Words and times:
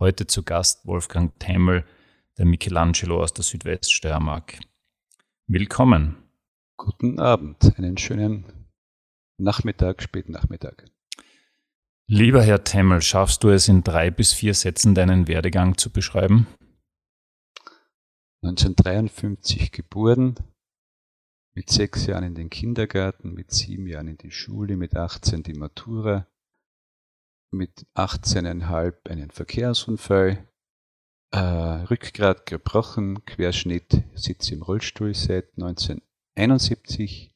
Heute 0.00 0.28
zu 0.28 0.44
Gast 0.44 0.86
Wolfgang 0.86 1.36
Temmel, 1.40 1.84
der 2.36 2.46
Michelangelo 2.46 3.20
aus 3.20 3.32
der 3.32 3.42
Südweststeiermark. 3.42 4.60
Willkommen. 5.48 6.14
Guten 6.76 7.18
Abend, 7.18 7.76
einen 7.76 7.98
schönen 7.98 8.44
Nachmittag, 9.38 10.00
Spätnachmittag. 10.00 10.84
Lieber 12.06 12.44
Herr 12.44 12.62
Temmel, 12.62 13.02
schaffst 13.02 13.42
du 13.42 13.48
es 13.48 13.66
in 13.66 13.82
drei 13.82 14.12
bis 14.12 14.32
vier 14.32 14.54
Sätzen 14.54 14.94
deinen 14.94 15.26
Werdegang 15.26 15.76
zu 15.76 15.90
beschreiben? 15.90 16.46
1953 18.42 19.72
geboren, 19.72 20.36
mit 21.54 21.70
sechs 21.70 22.06
Jahren 22.06 22.22
in 22.22 22.34
den 22.36 22.50
Kindergarten, 22.50 23.34
mit 23.34 23.50
sieben 23.50 23.88
Jahren 23.88 24.06
in 24.06 24.18
die 24.18 24.30
Schule, 24.30 24.76
mit 24.76 24.94
18 24.96 25.42
die 25.42 25.54
Matura, 25.54 26.28
mit 27.50 27.86
18,5 27.94 28.94
einen 29.08 29.30
Verkehrsunfall, 29.30 30.46
äh, 31.30 31.38
Rückgrat 31.38 32.46
gebrochen, 32.46 33.24
Querschnitt, 33.24 34.02
sitze 34.14 34.54
im 34.54 34.62
Rollstuhl 34.62 35.14
seit 35.14 35.56
1971, 35.56 37.32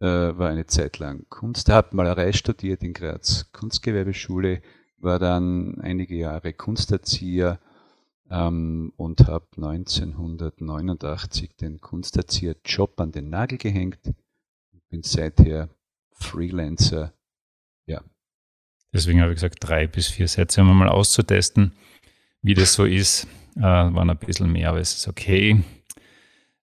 äh, 0.00 0.06
war 0.06 0.50
eine 0.50 0.66
Zeit 0.66 0.98
lang 0.98 1.26
Kunst, 1.28 1.68
habe 1.68 1.96
Malerei 1.96 2.32
studiert 2.32 2.82
in 2.82 2.92
Graz, 2.92 3.50
Kunstgewerbeschule, 3.52 4.62
war 4.98 5.18
dann 5.18 5.80
einige 5.80 6.16
Jahre 6.16 6.52
Kunsterzieher, 6.52 7.58
ähm, 8.30 8.92
und 8.96 9.26
habe 9.26 9.46
1989 9.56 11.56
den 11.56 11.80
Kunsterzieher-Job 11.80 13.00
an 13.00 13.12
den 13.12 13.30
Nagel 13.30 13.58
gehängt 13.58 14.00
bin 14.90 15.02
seither 15.02 15.68
Freelancer. 16.12 17.12
Deswegen 18.98 19.20
habe 19.20 19.30
ich 19.30 19.36
gesagt, 19.36 19.58
drei 19.60 19.86
bis 19.86 20.08
vier 20.08 20.26
Sätze, 20.26 20.60
um 20.60 20.76
mal 20.76 20.88
auszutesten, 20.88 21.70
wie 22.42 22.54
das 22.54 22.74
so 22.74 22.84
ist. 22.84 23.28
Äh, 23.56 23.62
waren 23.62 24.10
ein 24.10 24.18
bisschen 24.18 24.50
mehr, 24.50 24.70
aber 24.70 24.80
es 24.80 24.92
ist 24.92 25.06
okay. 25.06 25.62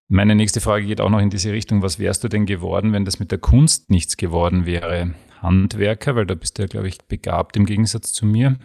Meine 0.10 0.36
nächste 0.36 0.60
Frage 0.60 0.86
geht 0.86 1.00
auch 1.00 1.10
noch 1.10 1.22
in 1.22 1.30
diese 1.30 1.54
Richtung. 1.54 1.82
Was 1.82 1.98
wärst 1.98 2.26
du 2.26 2.28
denn 2.28 2.46
geworden, 2.46 2.92
wenn 2.92 3.06
das 3.06 3.20
mit 3.20 3.32
der 3.32 3.38
Kunst 3.38 3.90
nichts 3.90 4.18
geworden 4.18 4.66
wäre? 4.66 5.14
Handwerker, 5.42 6.18
weil 6.18 6.26
da 6.26 6.36
bist 6.36 6.58
du 6.58 6.64
ja, 6.64 6.68
glaube 6.68 6.90
ich, 6.90 6.98
begabt 7.06 7.56
im 7.56 7.66
Gegensatz 7.66 8.12
zu 8.12 8.26
mir. 8.26 8.58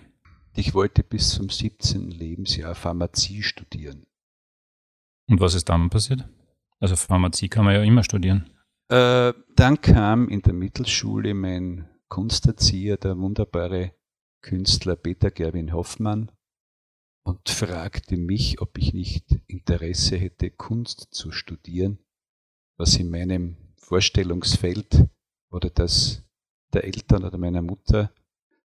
Ich 0.57 0.75
wollte 0.75 1.05
bis 1.05 1.31
zum 1.31 1.49
17. 1.49 2.11
Lebensjahr 2.11 2.75
Pharmazie 2.75 3.45
studieren. 3.45 4.05
Und 5.29 5.41
was 5.41 5.55
ist 5.55 5.69
dann 5.69 5.91
passiert? 5.91 6.25
Also 6.81 6.97
Pharmazie 6.97 7.49
kann 7.49 7.65
man 7.65 7.75
ja 7.75 7.84
immer 7.84 8.03
studieren. 8.03 8.51
Äh, 8.89 9.33
dann 9.55 9.81
kam 9.81 10.29
in 10.29 10.43
der 10.43 10.55
Mittelschule 10.55 11.34
mein 11.34 11.87
Kunsterzieher, 12.11 12.98
der 12.98 13.16
wunderbare 13.19 13.94
Künstler 14.42 14.97
Peter 14.97 15.30
Gerwin 15.30 15.72
Hoffmann, 15.72 16.30
und 17.22 17.48
fragte 17.48 18.16
mich, 18.16 18.61
ob 18.61 18.77
ich 18.77 18.92
nicht 18.92 19.25
Interesse 19.47 20.16
hätte, 20.16 20.50
Kunst 20.50 21.08
zu 21.12 21.31
studieren, 21.31 21.98
was 22.77 22.97
in 22.97 23.11
meinem 23.11 23.56
Vorstellungsfeld 23.77 25.06
oder 25.50 25.70
das 25.70 26.22
der 26.72 26.84
Eltern 26.84 27.25
oder 27.25 27.38
meiner 27.38 27.62
Mutter 27.62 28.12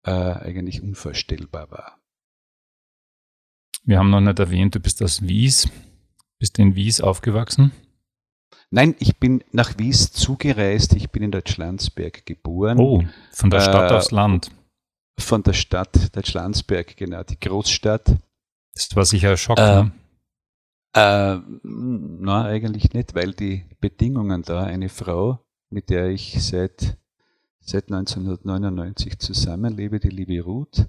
äh, 0.03 0.11
eigentlich 0.11 0.81
unvorstellbar 0.81 1.69
war. 1.71 1.99
Wir 3.83 3.99
haben 3.99 4.09
noch 4.09 4.21
nicht 4.21 4.39
erwähnt, 4.39 4.75
du 4.75 4.79
bist 4.79 5.01
aus 5.01 5.21
Wies. 5.21 5.69
Bist 6.39 6.59
in 6.59 6.75
Wies 6.75 7.01
aufgewachsen? 7.01 7.71
Nein, 8.69 8.95
ich 8.99 9.17
bin 9.17 9.43
nach 9.51 9.77
Wies 9.77 10.11
zugereist. 10.11 10.93
Ich 10.93 11.09
bin 11.09 11.23
in 11.23 11.31
Deutschlandsberg 11.31 12.25
geboren. 12.25 12.79
Oh, 12.79 13.03
von 13.31 13.49
der 13.49 13.61
Stadt 13.61 13.91
äh, 13.91 13.95
aufs 13.95 14.11
Land. 14.11 14.51
Von 15.19 15.43
der 15.43 15.53
Stadt 15.53 16.15
Deutschlandsberg, 16.15 16.95
genau, 16.95 17.23
die 17.23 17.39
Großstadt. 17.39 18.15
Das 18.73 18.95
war 18.95 19.05
sicher 19.05 19.31
ein 19.31 19.37
Schock, 19.37 19.57
äh, 19.57 19.83
ne? 19.83 19.91
Äh, 20.93 21.39
na, 21.63 22.45
eigentlich 22.45 22.93
nicht, 22.93 23.15
weil 23.15 23.33
die 23.33 23.65
Bedingungen 23.79 24.43
da, 24.43 24.63
eine 24.63 24.89
Frau, 24.89 25.39
mit 25.69 25.89
der 25.89 26.09
ich 26.09 26.43
seit 26.43 26.97
seit 27.67 27.91
1999 27.91 29.19
zusammenlebe, 29.19 29.99
die 29.99 30.09
liebe 30.09 30.41
Ruth. 30.41 30.87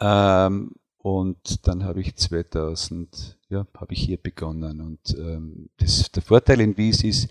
Ähm, 0.00 0.72
und 1.02 1.66
dann 1.66 1.84
habe 1.84 2.02
ich 2.02 2.14
2000, 2.14 3.38
ja, 3.48 3.66
habe 3.74 3.94
ich 3.94 4.02
hier 4.02 4.18
begonnen. 4.18 4.82
Und 4.82 5.16
ähm, 5.18 5.70
das, 5.78 6.12
der 6.12 6.22
Vorteil 6.22 6.60
in 6.60 6.76
Wies 6.76 7.02
ist, 7.02 7.30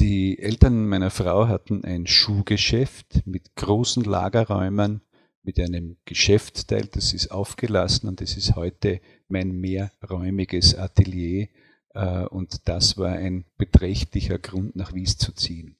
die 0.00 0.38
Eltern 0.38 0.88
meiner 0.88 1.10
Frau 1.10 1.48
hatten 1.48 1.84
ein 1.84 2.06
Schuhgeschäft 2.06 3.26
mit 3.26 3.56
großen 3.56 4.04
Lagerräumen, 4.04 5.02
mit 5.42 5.60
einem 5.60 5.98
Geschäftsteil, 6.06 6.86
das 6.86 7.12
ist 7.12 7.30
aufgelassen 7.30 8.08
und 8.08 8.22
das 8.22 8.38
ist 8.38 8.56
heute 8.56 9.00
mein 9.28 9.52
mehrräumiges 9.52 10.74
Atelier. 10.74 11.48
Äh, 11.90 12.24
und 12.24 12.68
das 12.68 12.96
war 12.96 13.12
ein 13.12 13.44
beträchtlicher 13.58 14.38
Grund, 14.38 14.76
nach 14.76 14.94
Wies 14.94 15.18
zu 15.18 15.32
ziehen. 15.32 15.76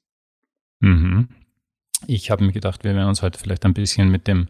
Mhm. 0.79 1.29
Ich 2.05 2.29
habe 2.29 2.45
mir 2.45 2.51
gedacht, 2.51 2.83
wir 2.83 2.93
werden 2.93 3.09
uns 3.09 3.23
heute 3.23 3.39
vielleicht 3.39 3.65
ein 3.65 3.73
bisschen 3.73 4.11
mit 4.11 4.27
dem 4.27 4.47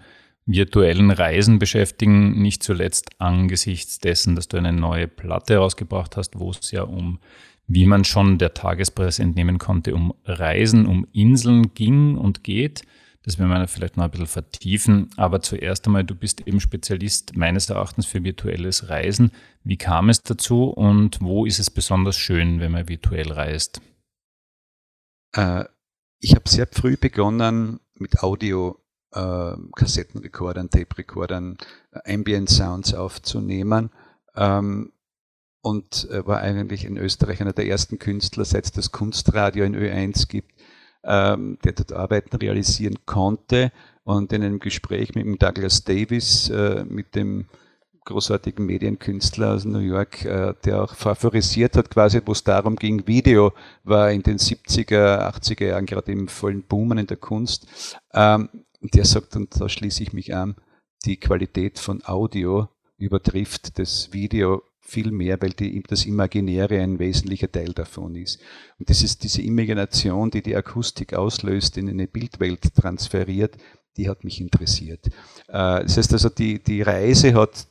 virtuellen 0.48 1.12
Reisen 1.12 1.60
beschäftigen, 1.60 2.42
nicht 2.42 2.64
zuletzt 2.64 3.10
angesichts 3.20 4.00
dessen, 4.00 4.36
dass 4.36 4.48
du 4.48 4.58
eine 4.58 4.74
neue 4.74 5.08
Platte 5.08 5.56
herausgebracht 5.56 6.18
hast, 6.18 6.40
wo 6.40 6.50
es 6.50 6.72
ja 6.72 6.84
um, 6.84 7.20
wie 7.68 7.86
man 7.86 8.06
schon 8.06 8.38
der 8.38 8.54
Tagespresse 8.54 9.22
entnehmen 9.22 9.60
konnte, 9.60 9.94
um 9.94 10.14
Reisen, 10.24 10.86
um 10.88 11.06
Inseln 11.12 11.74
ging 11.74 12.16
und 12.16 12.44
geht. 12.44 12.84
Das 13.24 13.38
werden 13.38 13.50
wir 13.50 13.68
vielleicht 13.68 13.98
noch 13.98 14.06
ein 14.06 14.12
bisschen 14.12 14.26
vertiefen. 14.26 15.10
Aber 15.18 15.42
zuerst 15.42 15.86
einmal, 15.86 16.06
du 16.06 16.16
bist 16.16 16.48
eben 16.48 16.62
Spezialist 16.62 17.36
meines 17.36 17.70
Erachtens 17.70 18.06
für 18.06 18.24
virtuelles 18.24 18.88
Reisen. 18.88 19.32
Wie 19.66 19.76
kam 19.76 20.08
es 20.08 20.24
dazu 20.24 20.70
und 20.70 21.22
wo 21.22 21.46
ist 21.46 21.60
es 21.60 21.70
besonders 21.70 22.16
schön, 22.16 22.62
wenn 22.62 22.72
man 22.72 22.88
virtuell 22.88 23.34
reist? 23.34 23.82
Äh, 25.34 25.66
ich 26.20 26.36
habe 26.36 26.48
sehr 26.48 26.68
früh 26.68 26.96
begonnen 26.96 27.82
mit 27.96 28.24
Audio, 28.24 28.80
äh, 29.18 29.58
Kassettenrekordern, 29.76 30.70
Tape-Rekordern, 30.70 31.58
äh, 31.92 32.14
Ambient 32.14 32.50
Sounds 32.50 32.94
aufzunehmen. 32.94 33.90
Ähm, 34.36 34.92
und 35.62 36.08
äh, 36.12 36.26
war 36.26 36.40
eigentlich 36.40 36.86
in 36.86 36.98
Österreich 36.98 37.42
einer 37.42 37.54
der 37.54 37.68
ersten 37.68 38.00
Künstler, 38.00 38.46
seit 38.46 38.66
es 38.66 38.72
das 38.72 38.92
Kunstradio 38.92 39.66
in 39.66 39.76
Ö1 39.76 40.30
gibt, 40.30 40.52
ähm, 41.04 41.58
der 41.64 41.74
dort 41.74 41.92
Arbeiten 41.94 42.36
realisieren 42.38 43.00
konnte. 43.06 43.72
Und 44.04 44.32
in 44.32 44.44
einem 44.44 44.60
Gespräch 44.60 45.16
mit 45.16 45.26
dem 45.26 45.38
Douglas 45.38 45.84
Davis, 45.84 46.50
äh, 46.50 46.86
mit 46.86 47.16
dem 47.16 47.48
großartigen 48.06 48.66
Medienkünstler 48.66 49.54
aus 49.54 49.66
New 49.66 49.80
York, 49.80 50.24
äh, 50.24 50.54
der 50.64 50.84
auch 50.84 50.96
favorisiert 50.96 51.76
hat, 51.76 51.90
quasi, 51.90 52.22
wo 52.26 52.32
es 52.32 52.44
darum 52.44 52.78
ging, 52.78 53.06
Video 53.06 53.52
war 53.84 54.12
in 54.12 54.24
den 54.24 54.38
70er, 54.38 55.28
80er 55.28 55.66
Jahren 55.66 55.86
gerade 55.86 56.14
im 56.14 56.30
vollen 56.30 56.64
Boomen 56.64 57.00
in 57.00 57.08
der 57.08 57.18
Kunst. 57.18 57.68
Ähm, 58.14 58.50
der 58.82 59.06
sagt, 59.06 59.36
und 59.36 59.60
da 59.60 59.70
schließe 59.70 60.04
ich 60.04 60.14
mich 60.14 60.34
an, 60.36 60.56
die 61.06 61.18
Qualität 61.18 61.80
von 61.80 62.02
Audio 62.06 62.70
übertrifft 62.98 63.78
das 63.80 64.12
Video 64.14 64.64
viel 64.88 65.12
mehr, 65.12 65.42
weil 65.42 65.52
die, 65.52 65.84
das 65.84 66.06
Imaginäre 66.06 66.82
ein 66.82 66.98
wesentlicher 66.98 67.52
Teil 67.52 67.74
davon 67.74 68.16
ist. 68.16 68.40
Und 68.80 68.90
das 68.90 69.04
ist 69.04 69.24
diese 69.24 69.42
Imagination, 69.42 70.32
die 70.32 70.42
die 70.42 70.56
Akustik 70.56 71.14
auslöst, 71.14 71.78
in 71.78 71.90
eine 71.90 72.08
Bildwelt 72.08 72.74
transferiert, 72.74 73.58
die 73.98 74.08
hat 74.10 74.24
mich 74.24 74.40
interessiert. 74.40 75.08
Äh, 75.48 75.84
das 75.84 75.98
heißt 75.98 76.14
also, 76.14 76.30
die, 76.30 76.64
die 76.64 76.82
Reise 76.82 77.34
hat 77.34 77.68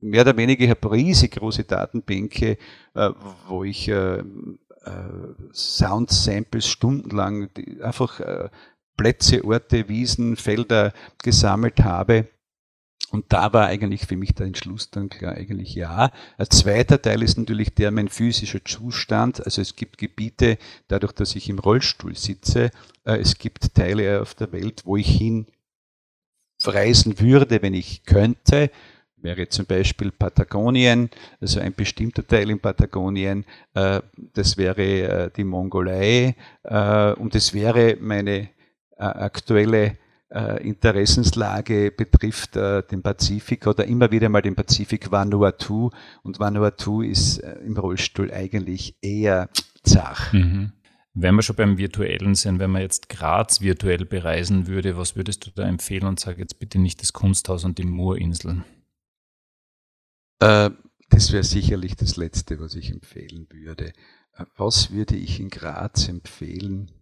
mehr 0.00 0.22
oder 0.22 0.36
weniger, 0.36 0.64
ich 0.64 0.70
habe 0.70 0.90
riesig 0.90 1.32
große 1.32 1.64
Datenbänke, 1.64 2.58
äh, 2.94 3.10
wo 3.46 3.62
ich 3.62 3.88
äh, 3.88 4.22
Sound-Samples 5.52 6.66
stundenlang 6.66 7.50
einfach 7.82 8.50
Plätze, 9.00 9.42
Orte, 9.46 9.88
Wiesen, 9.88 10.36
Felder 10.36 10.92
gesammelt 11.22 11.80
habe. 11.80 12.28
Und 13.10 13.24
da 13.32 13.50
war 13.54 13.66
eigentlich 13.66 14.02
für 14.02 14.16
mich 14.16 14.34
der 14.34 14.44
Entschluss 14.44 14.90
dann 14.90 15.08
klar, 15.08 15.36
eigentlich 15.36 15.74
ja. 15.74 16.12
Ein 16.36 16.50
zweiter 16.50 17.00
Teil 17.00 17.22
ist 17.22 17.38
natürlich 17.38 17.74
der 17.74 17.92
mein 17.92 18.08
physischer 18.08 18.62
Zustand. 18.62 19.42
Also 19.42 19.62
es 19.62 19.74
gibt 19.74 19.96
Gebiete, 19.96 20.58
dadurch, 20.88 21.12
dass 21.12 21.34
ich 21.34 21.48
im 21.48 21.58
Rollstuhl 21.58 22.14
sitze, 22.14 22.70
äh, 23.06 23.16
es 23.16 23.38
gibt 23.38 23.74
Teile 23.74 24.20
auf 24.20 24.34
der 24.34 24.52
Welt, 24.52 24.82
wo 24.84 24.98
ich 24.98 25.08
hin 25.08 25.46
reisen 26.62 27.20
würde, 27.20 27.62
wenn 27.62 27.72
ich 27.72 28.04
könnte 28.04 28.70
wäre 29.22 29.48
zum 29.48 29.66
Beispiel 29.66 30.12
Patagonien, 30.12 31.10
also 31.40 31.60
ein 31.60 31.74
bestimmter 31.74 32.26
Teil 32.26 32.48
in 32.48 32.58
Patagonien, 32.58 33.44
äh, 33.74 34.00
das 34.34 34.56
wäre 34.58 34.82
äh, 34.82 35.30
die 35.34 35.44
Mongolei 35.44 36.36
und 36.62 37.34
das 37.34 37.52
wäre 37.54 37.96
meine 38.00 38.48
aktuelle 39.00 39.98
Interessenslage 40.30 41.90
betrifft 41.90 42.54
den 42.54 43.02
Pazifik 43.02 43.66
oder 43.66 43.84
immer 43.86 44.12
wieder 44.12 44.28
mal 44.28 44.42
den 44.42 44.54
Pazifik 44.54 45.10
Vanuatu 45.10 45.90
und 46.22 46.38
Vanuatu 46.38 47.02
ist 47.02 47.38
im 47.38 47.76
Rollstuhl 47.76 48.32
eigentlich 48.32 48.96
eher 49.02 49.48
zach. 49.82 50.32
Mhm. 50.32 50.72
Wenn 51.14 51.34
wir 51.34 51.42
schon 51.42 51.56
beim 51.56 51.78
Virtuellen 51.78 52.36
sind, 52.36 52.60
wenn 52.60 52.70
man 52.70 52.82
jetzt 52.82 53.08
Graz 53.08 53.60
virtuell 53.60 54.04
bereisen 54.04 54.68
würde, 54.68 54.96
was 54.96 55.16
würdest 55.16 55.44
du 55.44 55.50
da 55.50 55.66
empfehlen 55.66 56.06
und 56.06 56.20
sag 56.20 56.38
jetzt 56.38 56.60
bitte 56.60 56.78
nicht 56.78 57.02
das 57.02 57.12
Kunsthaus 57.12 57.64
und 57.64 57.78
die 57.78 57.84
Moorinseln? 57.84 58.64
Äh, 60.38 60.70
das 61.08 61.32
wäre 61.32 61.42
sicherlich 61.42 61.96
das 61.96 62.16
Letzte, 62.16 62.60
was 62.60 62.76
ich 62.76 62.90
empfehlen 62.92 63.48
würde. 63.50 63.92
Äh, 64.34 64.44
was 64.56 64.92
würde 64.92 65.16
ich 65.16 65.40
in 65.40 65.50
Graz 65.50 66.08
empfehlen? 66.08 66.92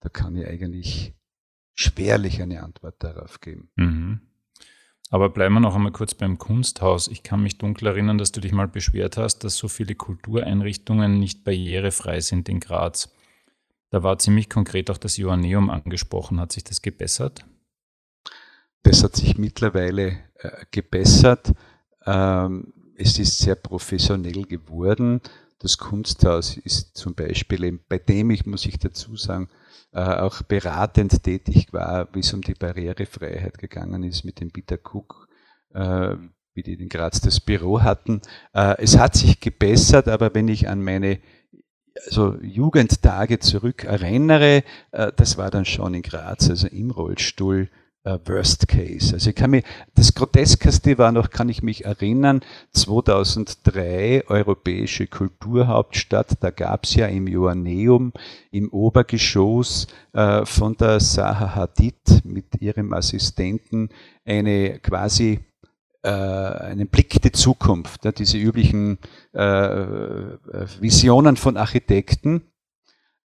Da 0.00 0.08
kann 0.08 0.36
ich 0.36 0.46
eigentlich 0.46 1.14
schwerlich 1.74 2.40
eine 2.40 2.62
Antwort 2.62 2.96
darauf 3.02 3.40
geben. 3.40 3.68
Mhm. 3.76 4.20
Aber 5.10 5.28
bleiben 5.28 5.54
wir 5.54 5.60
noch 5.60 5.74
einmal 5.74 5.92
kurz 5.92 6.14
beim 6.14 6.38
Kunsthaus. 6.38 7.08
Ich 7.08 7.22
kann 7.22 7.42
mich 7.42 7.58
dunkel 7.58 7.88
erinnern, 7.88 8.18
dass 8.18 8.32
du 8.32 8.40
dich 8.40 8.52
mal 8.52 8.66
beschwert 8.66 9.16
hast, 9.16 9.44
dass 9.44 9.56
so 9.56 9.68
viele 9.68 9.94
Kultureinrichtungen 9.94 11.20
nicht 11.20 11.44
barrierefrei 11.44 12.20
sind 12.20 12.48
in 12.48 12.58
Graz. 12.58 13.14
Da 13.90 14.02
war 14.02 14.18
ziemlich 14.18 14.50
konkret 14.50 14.90
auch 14.90 14.98
das 14.98 15.16
Joanneum 15.16 15.70
angesprochen. 15.70 16.40
Hat 16.40 16.52
sich 16.52 16.64
das 16.64 16.82
gebessert? 16.82 17.44
Das 18.82 19.04
hat 19.04 19.14
sich 19.14 19.38
mittlerweile 19.38 20.18
äh, 20.36 20.64
gebessert. 20.70 21.52
Ähm, 22.06 22.72
es 22.96 23.18
ist 23.18 23.38
sehr 23.38 23.54
professionell 23.54 24.42
geworden. 24.44 25.20
Das 25.58 25.78
Kunsthaus 25.78 26.56
ist 26.56 26.96
zum 26.96 27.14
Beispiel, 27.14 27.78
bei 27.88 27.98
dem 27.98 28.30
ich, 28.30 28.46
muss 28.46 28.66
ich 28.66 28.78
dazu 28.78 29.16
sagen, 29.16 29.48
auch 30.00 30.42
beratend 30.42 31.22
tätig 31.22 31.72
war, 31.72 32.08
wie 32.12 32.20
es 32.20 32.32
um 32.32 32.42
die 32.42 32.54
Barrierefreiheit 32.54 33.58
gegangen 33.58 34.02
ist 34.02 34.24
mit 34.24 34.40
dem 34.40 34.50
Peter 34.50 34.76
Cook, 34.76 35.28
äh, 35.72 36.16
wie 36.54 36.62
die 36.62 36.74
in 36.74 36.88
Graz 36.88 37.20
das 37.20 37.40
Büro 37.40 37.82
hatten. 37.82 38.20
Äh, 38.52 38.76
es 38.78 38.98
hat 38.98 39.14
sich 39.14 39.40
gebessert, 39.40 40.08
aber 40.08 40.34
wenn 40.34 40.48
ich 40.48 40.68
an 40.68 40.82
meine 40.82 41.20
also 42.06 42.36
Jugendtage 42.42 43.38
zurück 43.38 43.84
erinnere, 43.84 44.64
das 44.90 45.38
war 45.38 45.52
dann 45.52 45.64
schon 45.64 45.94
in 45.94 46.02
Graz, 46.02 46.50
also 46.50 46.66
im 46.66 46.90
Rollstuhl, 46.90 47.68
uh, 48.06 48.18
Worst 48.26 48.68
Case. 48.68 49.14
Also 49.14 49.30
ich 49.30 49.36
kann 49.36 49.50
mich, 49.50 49.64
das 49.94 50.14
Groteskeste 50.14 50.98
war 50.98 51.12
noch, 51.12 51.30
kann 51.30 51.48
ich 51.48 51.62
mich 51.62 51.84
erinnern, 51.84 52.40
2003 52.72 54.24
Europäische 54.28 55.06
Kulturhauptstadt, 55.06 56.36
da 56.40 56.50
gab 56.50 56.84
es 56.84 56.94
ja 56.94 57.06
im 57.06 57.26
Joanneum 57.26 58.12
im 58.50 58.68
Obergeschoss 58.70 59.86
äh, 60.12 60.44
von 60.44 60.76
der 60.76 60.98
Zaha 61.00 61.54
Hadid 61.54 62.24
mit 62.24 62.60
ihrem 62.60 62.92
Assistenten 62.92 63.88
eine 64.24 64.78
quasi 64.78 65.40
äh, 66.02 66.10
einen 66.10 66.88
Blick 66.88 67.20
die 67.22 67.32
Zukunft, 67.32 68.02
diese 68.18 68.38
üblichen 68.38 68.98
äh, 69.34 69.40
äh 69.40 70.36
Visionen 70.80 71.36
von 71.36 71.56
Architekten 71.56 72.36
äh, 72.36 72.53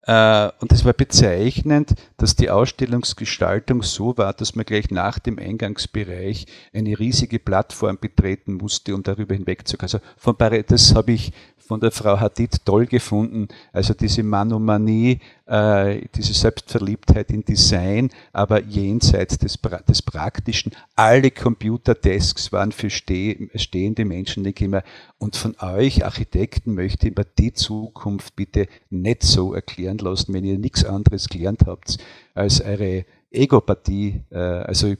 und 0.07 0.71
es 0.71 0.85
war 0.85 0.93
bezeichnend, 0.93 1.93
dass 2.15 2.37
die 2.37 2.49
Ausstellungsgestaltung 2.49 3.83
so 3.83 4.17
war, 4.17 4.31
dass 4.31 4.55
man 4.55 4.63
gleich 4.63 4.89
nach 4.89 5.19
dem 5.19 5.37
Eingangsbereich 5.37 6.45
eine 6.71 6.97
riesige 6.97 7.39
Plattform 7.39 7.97
betreten 7.99 8.53
musste, 8.53 8.95
um 8.95 9.03
darüber 9.03 9.35
hinwegzukommen. 9.35 9.91
Also 9.91 9.99
von 10.15 10.37
Paris, 10.37 10.63
das 10.67 10.95
habe 10.95 11.11
ich 11.11 11.33
von 11.57 11.81
der 11.81 11.91
Frau 11.91 12.17
Hadid 12.19 12.65
toll 12.65 12.85
gefunden. 12.85 13.49
Also 13.73 13.93
diese 13.93 14.23
Manomanie, 14.23 15.19
äh, 15.47 16.01
diese 16.15 16.33
Selbstverliebtheit 16.33 17.31
in 17.31 17.43
Design, 17.43 18.09
aber 18.33 18.63
jenseits 18.63 19.37
des, 19.37 19.57
des 19.87 20.01
Praktischen. 20.01 20.73
Alle 20.95 21.31
Computerdesks 21.31 22.51
waren 22.51 22.71
für 22.71 22.89
steh, 22.89 23.49
stehende 23.55 24.05
Menschen, 24.05 24.45
ich 24.45 24.61
immer. 24.61 24.83
Und 25.17 25.35
von 25.35 25.55
euch 25.59 26.05
Architekten 26.05 26.73
möchte 26.73 27.07
ich 27.07 27.15
mir 27.15 27.25
die 27.25 27.53
Zukunft 27.53 28.35
bitte 28.35 28.67
nicht 28.89 29.23
so 29.23 29.53
erklären 29.53 29.97
lassen, 29.97 30.33
wenn 30.33 30.43
ihr 30.43 30.57
nichts 30.57 30.83
anderes 30.83 31.29
gelernt 31.29 31.61
habt 31.65 31.97
als 32.33 32.61
eure 32.61 33.05
Ego-Partie. 33.31 34.21
Äh, 34.29 34.37
also 34.37 34.95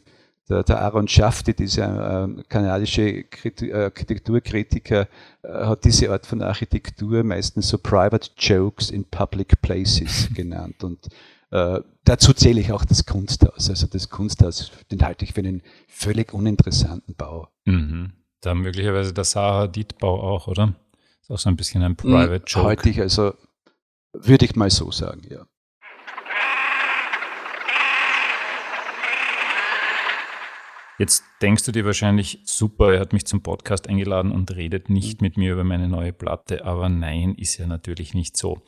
der, 0.49 0.63
der 0.63 0.81
Aaron 0.81 1.07
Schafte, 1.07 1.53
dieser 1.53 2.25
äh, 2.25 2.43
kanadische 2.47 3.23
Kriti 3.23 3.69
äh, 3.69 3.85
Architekturkritiker, 3.85 5.07
äh, 5.43 5.47
hat 5.47 5.83
diese 5.83 6.11
Art 6.11 6.25
von 6.25 6.41
Architektur 6.41 7.23
meistens 7.23 7.69
so 7.69 7.77
Private 7.77 8.29
Jokes 8.37 8.89
in 8.89 9.05
Public 9.05 9.61
Places 9.61 10.29
genannt. 10.33 10.83
Und 10.83 11.07
äh, 11.51 11.81
dazu 12.03 12.33
zähle 12.33 12.61
ich 12.61 12.71
auch 12.71 12.85
das 12.85 13.05
Kunsthaus. 13.05 13.69
Also 13.69 13.87
das 13.87 14.09
Kunsthaus, 14.09 14.71
den 14.91 15.01
halte 15.03 15.25
ich 15.25 15.33
für 15.33 15.41
einen 15.41 15.61
völlig 15.87 16.33
uninteressanten 16.33 17.15
Bau. 17.15 17.49
Mhm. 17.65 18.13
Da 18.41 18.53
möglicherweise 18.53 19.13
der 19.13 19.23
Sahadid-Bau 19.23 20.21
auch, 20.21 20.47
oder? 20.47 20.75
Ist 21.21 21.31
auch 21.31 21.39
so 21.39 21.49
ein 21.49 21.57
bisschen 21.57 21.81
ein 21.83 21.91
hm, 21.91 21.95
Private 21.97 22.43
Joke. 22.45 22.67
Halte 22.67 22.89
ich 22.89 23.01
also, 23.01 23.33
würde 24.13 24.45
ich 24.45 24.55
mal 24.55 24.69
so 24.69 24.91
sagen, 24.91 25.21
ja. 25.29 25.45
Jetzt 30.97 31.23
denkst 31.41 31.63
du 31.63 31.71
dir 31.71 31.85
wahrscheinlich, 31.85 32.39
super, 32.43 32.93
er 32.93 32.99
hat 32.99 33.13
mich 33.13 33.25
zum 33.25 33.41
Podcast 33.41 33.87
eingeladen 33.87 34.31
und 34.31 34.55
redet 34.55 34.89
nicht 34.89 35.21
mit 35.21 35.37
mir 35.37 35.53
über 35.53 35.63
meine 35.63 35.87
neue 35.87 36.11
Platte, 36.11 36.65
aber 36.65 36.89
nein, 36.89 37.35
ist 37.35 37.57
ja 37.57 37.67
natürlich 37.67 38.15
nicht 38.15 38.35
so. 38.35 38.61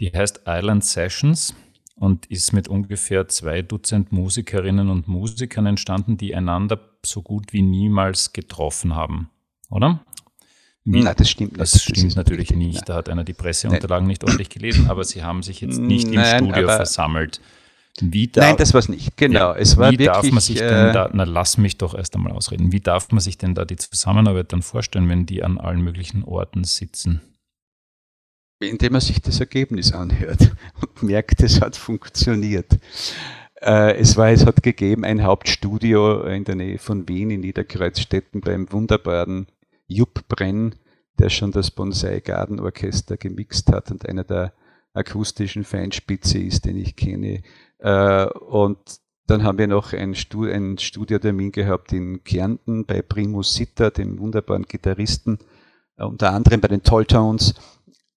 Die 0.00 0.10
heißt 0.10 0.42
Island 0.46 0.84
Sessions 0.84 1.54
und 1.94 2.26
ist 2.26 2.52
mit 2.52 2.68
ungefähr 2.68 3.28
zwei 3.28 3.60
Dutzend 3.60 4.10
Musikerinnen 4.10 4.88
und 4.88 5.06
Musikern 5.06 5.66
entstanden, 5.66 6.16
die 6.16 6.34
einander 6.34 6.80
so 7.04 7.20
gut 7.22 7.52
wie 7.52 7.62
niemals 7.62 8.32
getroffen 8.32 8.94
haben, 8.94 9.30
oder? 9.70 10.04
Wie, 10.84 11.02
Nein, 11.02 11.14
das 11.16 11.28
stimmt 11.28 11.52
nicht. 11.52 11.60
Das 11.60 11.82
stimmt 11.82 12.06
das 12.06 12.14
natürlich 12.14 12.52
nicht. 12.52 12.88
Da 12.88 12.94
hat 12.94 13.08
einer 13.08 13.24
die 13.24 13.32
Presseunterlagen 13.32 14.04
Nein. 14.04 14.10
nicht 14.10 14.24
ordentlich 14.24 14.50
gelesen, 14.50 14.88
aber 14.88 15.04
sie 15.04 15.24
haben 15.24 15.42
sich 15.42 15.60
jetzt 15.60 15.78
nicht 15.78 16.06
Nein, 16.08 16.44
im 16.44 16.50
Studio 16.52 16.68
versammelt. 16.68 17.40
Wie 18.00 18.28
darf, 18.28 18.44
Nein, 18.44 18.56
das 18.56 18.74
war 18.74 18.80
es 18.80 18.88
nicht. 18.88 19.16
Genau. 19.16 19.38
Ja, 19.38 19.56
es 19.56 19.76
war 19.76 19.90
wie 19.90 19.98
wirklich, 19.98 20.08
darf 20.08 20.30
man 20.30 20.40
sich 20.40 20.58
denn 20.58 20.88
äh, 20.88 20.92
da, 20.92 21.10
na 21.12 21.24
lass 21.24 21.56
mich 21.56 21.78
doch 21.78 21.94
erst 21.94 22.14
einmal 22.14 22.32
ausreden, 22.32 22.72
wie 22.72 22.80
darf 22.80 23.10
man 23.10 23.20
sich 23.20 23.38
denn 23.38 23.54
da 23.54 23.64
die 23.64 23.76
Zusammenarbeit 23.76 24.52
dann 24.52 24.62
vorstellen, 24.62 25.08
wenn 25.08 25.24
die 25.24 25.42
an 25.42 25.58
allen 25.58 25.80
möglichen 25.80 26.22
Orten 26.24 26.64
sitzen? 26.64 27.22
Indem 28.60 28.92
man 28.92 29.00
sich 29.00 29.20
das 29.20 29.40
Ergebnis 29.40 29.92
anhört 29.92 30.52
und 30.80 31.02
merkt, 31.02 31.42
es 31.42 31.60
hat 31.60 31.76
funktioniert. 31.76 32.78
Äh, 33.60 33.96
es 33.96 34.16
war, 34.16 34.30
es 34.30 34.44
hat 34.44 34.62
gegeben 34.62 35.04
ein 35.04 35.22
Hauptstudio 35.22 36.22
in 36.24 36.44
der 36.44 36.56
Nähe 36.56 36.78
von 36.78 37.08
Wien 37.08 37.30
in 37.30 37.40
Niederkreuzstetten 37.40 38.42
beim 38.42 38.70
wunderbaren 38.70 39.46
Jupp 39.86 40.28
Brenn, 40.28 40.74
der 41.18 41.30
schon 41.30 41.52
das 41.52 41.70
Bonsai 41.70 42.20
Garden 42.20 42.60
Orchester 42.60 43.16
gemixt 43.16 43.70
hat 43.72 43.90
und 43.90 44.06
einer 44.06 44.24
der 44.24 44.52
akustischen 44.96 45.64
Feinspitze 45.64 46.38
ist, 46.38 46.64
den 46.64 46.76
ich 46.76 46.96
kenne. 46.96 47.42
Äh, 47.78 48.26
und 48.26 48.78
dann 49.26 49.42
haben 49.42 49.58
wir 49.58 49.66
noch 49.66 49.92
ein, 49.92 50.14
Stu 50.14 50.44
ein 50.44 50.78
Studiotermin 50.78 51.52
gehabt 51.52 51.92
in 51.92 52.22
Kärnten 52.22 52.86
bei 52.86 53.02
Primus 53.02 53.54
Sitter, 53.54 53.90
dem 53.90 54.18
wunderbaren 54.18 54.64
Gitarristen, 54.64 55.38
äh, 55.96 56.04
unter 56.04 56.32
anderem 56.32 56.60
bei 56.60 56.68
den 56.68 56.82
Tolltones. 56.82 57.54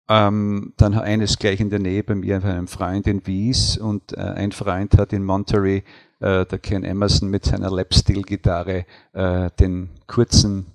Ähm, 0.07 0.73
dann 0.77 0.95
eines 0.95 1.37
gleich 1.37 1.59
in 1.59 1.69
der 1.69 1.77
Nähe 1.77 2.03
bei 2.03 2.15
mir 2.15 2.43
einem 2.43 2.67
Freund 2.67 3.05
in 3.05 3.27
Wies 3.27 3.77
und 3.77 4.13
äh, 4.13 4.21
ein 4.21 4.51
Freund 4.51 4.97
hat 4.97 5.13
in 5.13 5.23
Monterey, 5.23 5.83
äh, 6.19 6.45
der 6.47 6.59
Ken 6.59 6.83
Emerson 6.83 7.29
mit 7.29 7.45
seiner 7.45 7.69
Lapsteel-Gitarre, 7.69 8.85
äh, 9.13 9.51
den 9.59 9.91
kurzen 10.07 10.65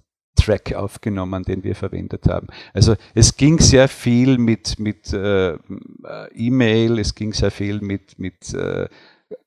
Track 0.44 0.74
aufgenommen, 0.74 1.44
den 1.44 1.64
wir 1.64 1.74
verwendet 1.74 2.26
haben. 2.26 2.48
Also 2.72 2.96
es 3.14 3.36
ging 3.36 3.58
sehr 3.58 3.88
viel 3.88 4.38
mit, 4.38 4.78
mit 4.78 5.12
äh, 5.12 5.56
E-Mail, 6.34 6.98
es 6.98 7.14
ging 7.14 7.32
sehr 7.32 7.50
viel 7.50 7.80
mit, 7.80 8.18
mit 8.18 8.52
äh, 8.54 8.88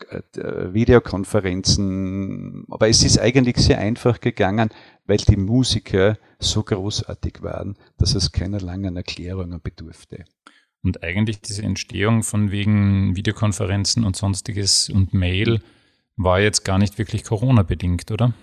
äh, 0.09 0.73
Videokonferenzen, 0.73 2.65
aber 2.69 2.89
es 2.89 3.03
ist 3.03 3.19
eigentlich 3.19 3.57
sehr 3.57 3.77
einfach 3.79 4.19
gegangen, 4.19 4.69
weil 5.05 5.17
die 5.17 5.37
Musiker 5.37 6.17
so 6.39 6.63
großartig 6.63 7.41
waren, 7.41 7.77
dass 7.97 8.15
es 8.15 8.31
keiner 8.31 8.59
langen 8.59 8.97
Erklärungen 8.97 9.61
bedurfte. 9.61 10.25
Und 10.83 11.03
eigentlich 11.03 11.41
diese 11.41 11.63
Entstehung 11.63 12.23
von 12.23 12.51
wegen 12.51 13.15
Videokonferenzen 13.15 14.03
und 14.03 14.15
sonstiges 14.15 14.89
und 14.89 15.13
Mail 15.13 15.61
war 16.15 16.39
jetzt 16.39 16.63
gar 16.63 16.79
nicht 16.79 16.97
wirklich 16.97 17.23
Corona-bedingt, 17.23 18.11
oder? 18.11 18.33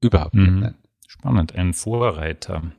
Überhaupt 0.00 0.34
mhm. 0.34 0.42
nicht. 0.42 0.60
Nein. 0.60 0.74
Spannend, 1.22 1.54
ein 1.54 1.72
Vorreiter. 1.72 2.72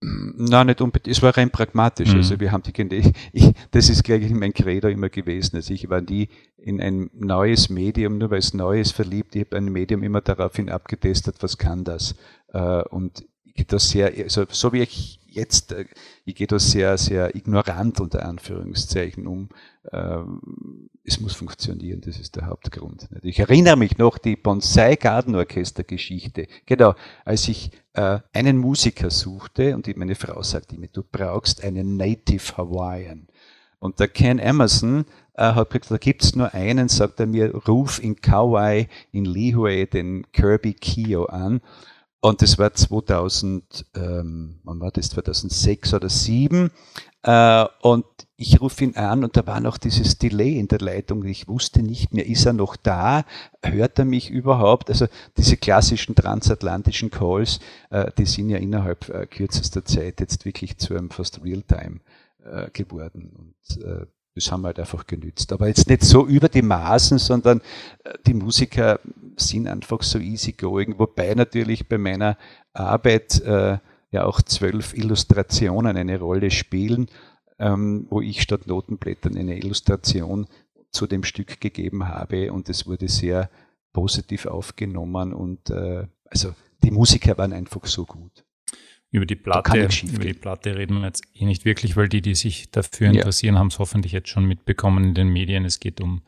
Nein, 0.00 0.68
nicht 0.68 0.80
unbedingt. 0.80 1.16
Es 1.16 1.20
war 1.20 1.36
rein 1.36 1.50
pragmatisch. 1.50 2.10
Mhm. 2.10 2.18
Also 2.18 2.38
wir 2.38 2.52
haben 2.52 2.62
die, 2.62 3.12
ich, 3.32 3.52
das 3.72 3.88
ist 3.88 4.04
gleich 4.04 4.30
mein 4.30 4.54
Credo 4.54 4.86
immer 4.86 5.08
gewesen. 5.08 5.56
Also 5.56 5.74
ich 5.74 5.90
war 5.90 6.00
nie 6.00 6.28
in 6.56 6.80
ein 6.80 7.10
neues 7.12 7.70
Medium, 7.70 8.18
nur 8.18 8.30
weil 8.30 8.38
es 8.38 8.54
Neues 8.54 8.92
verliebt. 8.92 9.34
Ich 9.34 9.46
habe 9.46 9.56
ein 9.56 9.64
Medium 9.64 10.04
immer 10.04 10.20
daraufhin 10.20 10.70
abgetestet, 10.70 11.38
was 11.40 11.58
kann 11.58 11.82
das. 11.82 12.14
Äh, 12.52 12.82
und 12.82 13.24
ich 13.42 13.54
gehe 13.54 13.66
da 13.66 13.80
sehr, 13.80 14.12
also 14.16 14.44
so 14.48 14.72
wie 14.72 14.82
ich 14.82 15.18
jetzt, 15.36 15.72
äh, 15.72 15.84
ich 16.24 16.34
gehe 16.34 16.46
da 16.46 16.58
sehr, 16.58 16.98
sehr 16.98 17.34
ignorant 17.36 18.00
unter 18.00 18.26
Anführungszeichen 18.26 19.26
um. 19.26 19.48
Ähm, 19.92 20.90
es 21.04 21.20
muss 21.20 21.34
funktionieren, 21.34 22.00
das 22.00 22.18
ist 22.18 22.34
der 22.34 22.46
Hauptgrund. 22.46 23.08
Ich 23.22 23.38
erinnere 23.38 23.76
mich 23.76 23.98
noch 23.98 24.18
die 24.18 24.34
Bonsai 24.34 24.96
Gardenorchester 24.96 25.84
Geschichte. 25.84 26.48
Genau, 26.64 26.94
als 27.24 27.46
ich 27.46 27.70
äh, 27.92 28.18
einen 28.32 28.58
Musiker 28.58 29.10
suchte 29.10 29.76
und 29.76 29.94
meine 29.96 30.16
Frau 30.16 30.42
sagte 30.42 30.76
mir, 30.76 30.88
du 30.88 31.04
brauchst 31.04 31.62
einen 31.62 31.96
Native 31.96 32.56
Hawaiian. 32.56 33.28
Und 33.78 34.00
der 34.00 34.08
Ken 34.08 34.38
Emerson 34.38 35.04
äh, 35.34 35.52
hat 35.52 35.70
gesagt, 35.70 35.90
da 35.90 35.96
gibt's 35.98 36.34
nur 36.34 36.52
einen, 36.54 36.88
sagt 36.88 37.20
er 37.20 37.26
mir, 37.26 37.54
ruf 37.54 38.02
in 38.02 38.16
Kauai, 38.16 38.88
in 39.12 39.24
Lihue 39.24 39.86
den 39.86 40.30
Kirby 40.32 40.74
Kio 40.74 41.26
an. 41.26 41.60
Und 42.20 42.42
das 42.42 42.58
war 42.58 42.72
2000, 42.72 43.86
ähm, 43.94 44.58
wann 44.64 44.80
war 44.80 44.90
das, 44.90 45.10
2006 45.10 45.94
oder 45.94 46.08
2007. 46.08 46.70
Äh, 47.22 47.66
und 47.82 48.06
ich 48.36 48.60
rufe 48.60 48.84
ihn 48.84 48.96
an 48.96 49.24
und 49.24 49.36
da 49.36 49.46
war 49.46 49.60
noch 49.60 49.78
dieses 49.78 50.18
Delay 50.18 50.58
in 50.58 50.68
der 50.68 50.78
Leitung. 50.78 51.24
Ich 51.24 51.48
wusste 51.48 51.82
nicht 51.82 52.14
mehr, 52.14 52.26
ist 52.26 52.46
er 52.46 52.52
noch 52.52 52.76
da? 52.76 53.24
Hört 53.62 53.98
er 53.98 54.04
mich 54.04 54.30
überhaupt? 54.30 54.90
Also 54.90 55.06
diese 55.36 55.56
klassischen 55.56 56.14
transatlantischen 56.14 57.10
Calls, 57.10 57.58
äh, 57.90 58.10
die 58.18 58.26
sind 58.26 58.50
ja 58.50 58.58
innerhalb 58.58 59.08
äh, 59.08 59.26
kürzester 59.26 59.84
Zeit 59.84 60.20
jetzt 60.20 60.44
wirklich 60.44 60.78
zu 60.78 60.94
einem 60.94 61.10
fast 61.10 61.42
Realtime 61.42 62.00
äh, 62.44 62.70
geworden. 62.70 63.32
Und 63.36 63.82
äh, 63.82 64.06
das 64.36 64.52
haben 64.52 64.60
wir 64.62 64.68
halt 64.68 64.78
einfach 64.78 65.06
genützt. 65.06 65.52
Aber 65.52 65.66
jetzt 65.66 65.88
nicht 65.88 66.02
so 66.04 66.26
über 66.26 66.48
die 66.48 66.62
Maßen, 66.62 67.18
sondern 67.18 67.60
äh, 68.04 68.12
die 68.26 68.34
Musiker 68.34 69.00
sind 69.36 69.66
einfach 69.66 70.02
so 70.02 70.18
easygoing, 70.18 70.98
wobei 70.98 71.34
natürlich 71.34 71.88
bei 71.88 71.98
meiner 71.98 72.36
Arbeit 72.72 73.40
äh, 73.40 73.78
ja 74.10 74.24
auch 74.24 74.42
zwölf 74.42 74.94
Illustrationen 74.94 75.96
eine 75.96 76.18
Rolle 76.20 76.50
spielen, 76.50 77.08
ähm, 77.58 78.06
wo 78.10 78.20
ich 78.20 78.42
statt 78.42 78.66
Notenblättern 78.66 79.36
eine 79.36 79.56
Illustration 79.56 80.46
zu 80.90 81.06
dem 81.06 81.24
Stück 81.24 81.60
gegeben 81.60 82.08
habe 82.08 82.52
und 82.52 82.68
es 82.68 82.86
wurde 82.86 83.08
sehr 83.08 83.50
positiv 83.92 84.46
aufgenommen 84.46 85.32
und 85.32 85.70
äh, 85.70 86.06
also 86.30 86.54
die 86.82 86.90
Musiker 86.90 87.36
waren 87.38 87.52
einfach 87.52 87.86
so 87.86 88.04
gut. 88.04 88.45
Über 89.16 89.24
die 89.24 89.34
Platte, 89.34 89.88
über 90.04 90.24
die 90.26 90.34
Platte 90.34 90.76
reden 90.76 90.98
wir 90.98 91.06
jetzt 91.06 91.24
eh 91.32 91.46
nicht 91.46 91.64
wirklich, 91.64 91.96
weil 91.96 92.06
die, 92.06 92.20
die 92.20 92.34
sich 92.34 92.70
dafür 92.70 93.08
interessieren, 93.08 93.54
ja. 93.54 93.60
haben 93.60 93.68
es 93.68 93.78
hoffentlich 93.78 94.12
jetzt 94.12 94.28
schon 94.28 94.44
mitbekommen 94.44 95.04
in 95.04 95.14
den 95.14 95.28
Medien. 95.28 95.64
Es 95.64 95.80
geht 95.80 96.02
um 96.02 96.20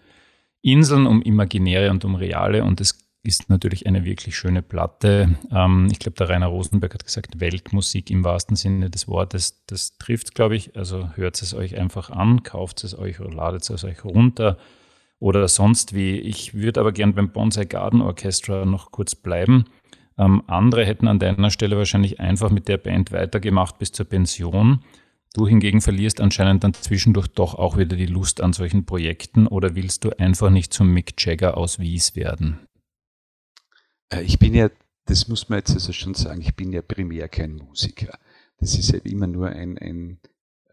Inseln, 0.62 1.06
um 1.06 1.20
imaginäre 1.20 1.90
und 1.90 2.06
um 2.06 2.14
reale 2.14 2.64
und 2.64 2.80
es 2.80 2.98
ist 3.22 3.50
natürlich 3.50 3.86
eine 3.86 4.06
wirklich 4.06 4.38
schöne 4.38 4.62
Platte. 4.62 5.36
Ähm, 5.52 5.88
ich 5.92 5.98
glaube, 5.98 6.16
der 6.16 6.30
Rainer 6.30 6.46
Rosenberg 6.46 6.94
hat 6.94 7.04
gesagt, 7.04 7.40
Weltmusik 7.40 8.10
im 8.10 8.24
wahrsten 8.24 8.56
Sinne 8.56 8.88
des 8.88 9.06
Wortes. 9.06 9.66
Das 9.66 9.98
trifft, 9.98 10.34
glaube 10.34 10.56
ich. 10.56 10.74
Also 10.74 11.10
hört 11.14 11.42
es 11.42 11.52
euch 11.52 11.76
einfach 11.76 12.08
an, 12.08 12.42
kauft 12.42 12.84
es 12.84 12.98
euch 12.98 13.20
oder 13.20 13.30
ladet 13.30 13.68
es 13.68 13.84
euch 13.84 14.02
runter 14.02 14.56
oder 15.18 15.46
sonst 15.48 15.94
wie. 15.94 16.18
Ich 16.18 16.54
würde 16.54 16.80
aber 16.80 16.92
gern 16.92 17.14
beim 17.14 17.30
Bonsai 17.30 17.66
Garden 17.66 18.00
Orchestra 18.00 18.64
noch 18.64 18.92
kurz 18.92 19.14
bleiben. 19.14 19.66
Ähm, 20.18 20.42
andere 20.46 20.84
hätten 20.84 21.08
an 21.08 21.18
deiner 21.18 21.50
Stelle 21.50 21.76
wahrscheinlich 21.76 22.20
einfach 22.20 22.50
mit 22.50 22.68
der 22.68 22.76
Band 22.76 23.12
weitergemacht 23.12 23.78
bis 23.78 23.92
zur 23.92 24.06
Pension. 24.06 24.80
Du 25.34 25.46
hingegen 25.46 25.80
verlierst 25.80 26.20
anscheinend 26.20 26.64
dann 26.64 26.74
zwischendurch 26.74 27.28
doch 27.28 27.54
auch 27.54 27.76
wieder 27.76 27.96
die 27.96 28.06
Lust 28.06 28.40
an 28.40 28.52
solchen 28.52 28.84
Projekten 28.86 29.46
oder 29.46 29.76
willst 29.76 30.04
du 30.04 30.10
einfach 30.18 30.50
nicht 30.50 30.72
zum 30.72 30.92
Mick 30.92 31.14
Jagger 31.18 31.56
aus 31.56 31.78
Wies 31.78 32.16
werden? 32.16 32.58
Äh, 34.10 34.22
ich 34.22 34.38
bin 34.38 34.54
ja, 34.54 34.70
das 35.04 35.28
muss 35.28 35.48
man 35.48 35.60
jetzt 35.60 35.74
also 35.74 35.92
schon 35.92 36.14
sagen, 36.14 36.40
ich 36.40 36.54
bin 36.56 36.72
ja 36.72 36.82
primär 36.82 37.28
kein 37.28 37.54
Musiker. 37.54 38.18
Das 38.58 38.76
ist 38.76 38.90
ja 38.90 38.98
immer 39.04 39.26
nur 39.26 39.48
ein, 39.48 39.78
ein 39.78 40.18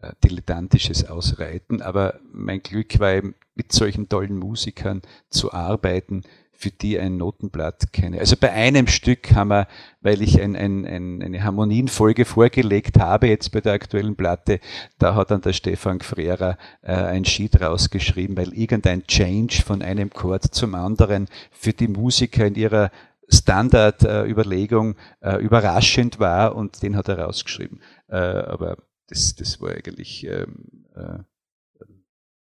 äh, 0.00 0.12
dilettantisches 0.24 1.04
Ausreiten, 1.04 1.80
aber 1.82 2.18
mein 2.32 2.62
Glück 2.62 2.98
war 2.98 3.12
eben, 3.12 3.34
mit 3.54 3.72
solchen 3.72 4.08
tollen 4.08 4.38
Musikern 4.38 5.02
zu 5.30 5.52
arbeiten, 5.52 6.22
für 6.56 6.70
die 6.70 6.98
ein 6.98 7.16
Notenblatt 7.16 7.92
keine. 7.92 8.18
Also 8.18 8.36
bei 8.36 8.52
einem 8.52 8.86
Stück 8.86 9.34
haben 9.34 9.48
wir, 9.48 9.68
weil 10.00 10.22
ich 10.22 10.40
ein, 10.40 10.56
ein, 10.56 10.84
ein, 10.86 11.22
eine 11.22 11.42
Harmonienfolge 11.42 12.24
vorgelegt 12.24 12.98
habe, 12.98 13.28
jetzt 13.28 13.50
bei 13.50 13.60
der 13.60 13.74
aktuellen 13.74 14.16
Platte, 14.16 14.60
da 14.98 15.14
hat 15.14 15.30
dann 15.30 15.42
der 15.42 15.52
Stefan 15.52 16.00
Frera 16.00 16.56
äh, 16.82 16.92
ein 16.92 17.24
Sheet 17.24 17.60
rausgeschrieben, 17.60 18.36
weil 18.36 18.52
irgendein 18.54 19.06
Change 19.06 19.62
von 19.62 19.82
einem 19.82 20.10
Chord 20.10 20.54
zum 20.54 20.74
anderen 20.74 21.28
für 21.50 21.72
die 21.72 21.88
Musiker 21.88 22.46
in 22.46 22.54
ihrer 22.54 22.90
Standardüberlegung 23.28 24.96
äh, 25.20 25.36
äh, 25.36 25.42
überraschend 25.42 26.20
war 26.20 26.54
und 26.54 26.82
den 26.82 26.96
hat 26.96 27.08
er 27.08 27.18
rausgeschrieben. 27.18 27.80
Äh, 28.08 28.16
aber 28.16 28.76
das, 29.08 29.34
das 29.34 29.60
war 29.60 29.70
eigentlich 29.72 30.24
ähm, 30.26 30.86
äh, 30.94 31.18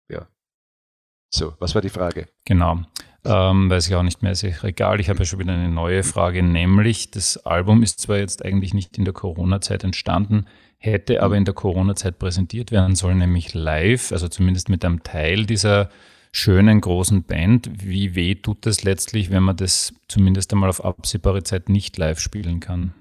ja. 0.08 0.28
So, 1.30 1.54
was 1.58 1.74
war 1.74 1.82
die 1.82 1.88
Frage? 1.88 2.28
Genau. 2.44 2.82
Ähm, 3.26 3.68
weiß 3.68 3.88
ich 3.88 3.94
auch 3.94 4.02
nicht 4.04 4.22
mehr, 4.22 4.32
ist 4.32 4.44
egal. 4.44 5.00
Ich 5.00 5.08
habe 5.08 5.18
ja 5.18 5.24
schon 5.24 5.40
wieder 5.40 5.52
eine 5.52 5.68
neue 5.68 6.04
Frage, 6.04 6.42
nämlich 6.42 7.10
das 7.10 7.38
Album 7.44 7.82
ist 7.82 8.00
zwar 8.00 8.18
jetzt 8.18 8.44
eigentlich 8.44 8.72
nicht 8.72 8.96
in 8.98 9.04
der 9.04 9.14
Corona-Zeit 9.14 9.82
entstanden, 9.82 10.46
hätte 10.78 11.22
aber 11.22 11.36
in 11.36 11.44
der 11.44 11.54
Corona-Zeit 11.54 12.18
präsentiert 12.18 12.70
werden 12.70 12.94
sollen, 12.94 13.18
nämlich 13.18 13.52
live, 13.52 14.12
also 14.12 14.28
zumindest 14.28 14.68
mit 14.68 14.84
einem 14.84 15.02
Teil 15.02 15.44
dieser 15.44 15.90
schönen 16.30 16.80
großen 16.80 17.24
Band. 17.24 17.68
Wie 17.82 18.14
weh 18.14 18.36
tut 18.36 18.64
das 18.64 18.84
letztlich, 18.84 19.30
wenn 19.30 19.42
man 19.42 19.56
das 19.56 19.92
zumindest 20.08 20.52
einmal 20.52 20.68
auf 20.70 20.84
absehbare 20.84 21.42
Zeit 21.42 21.68
nicht 21.68 21.96
live 21.96 22.20
spielen 22.20 22.60
kann? 22.60 22.94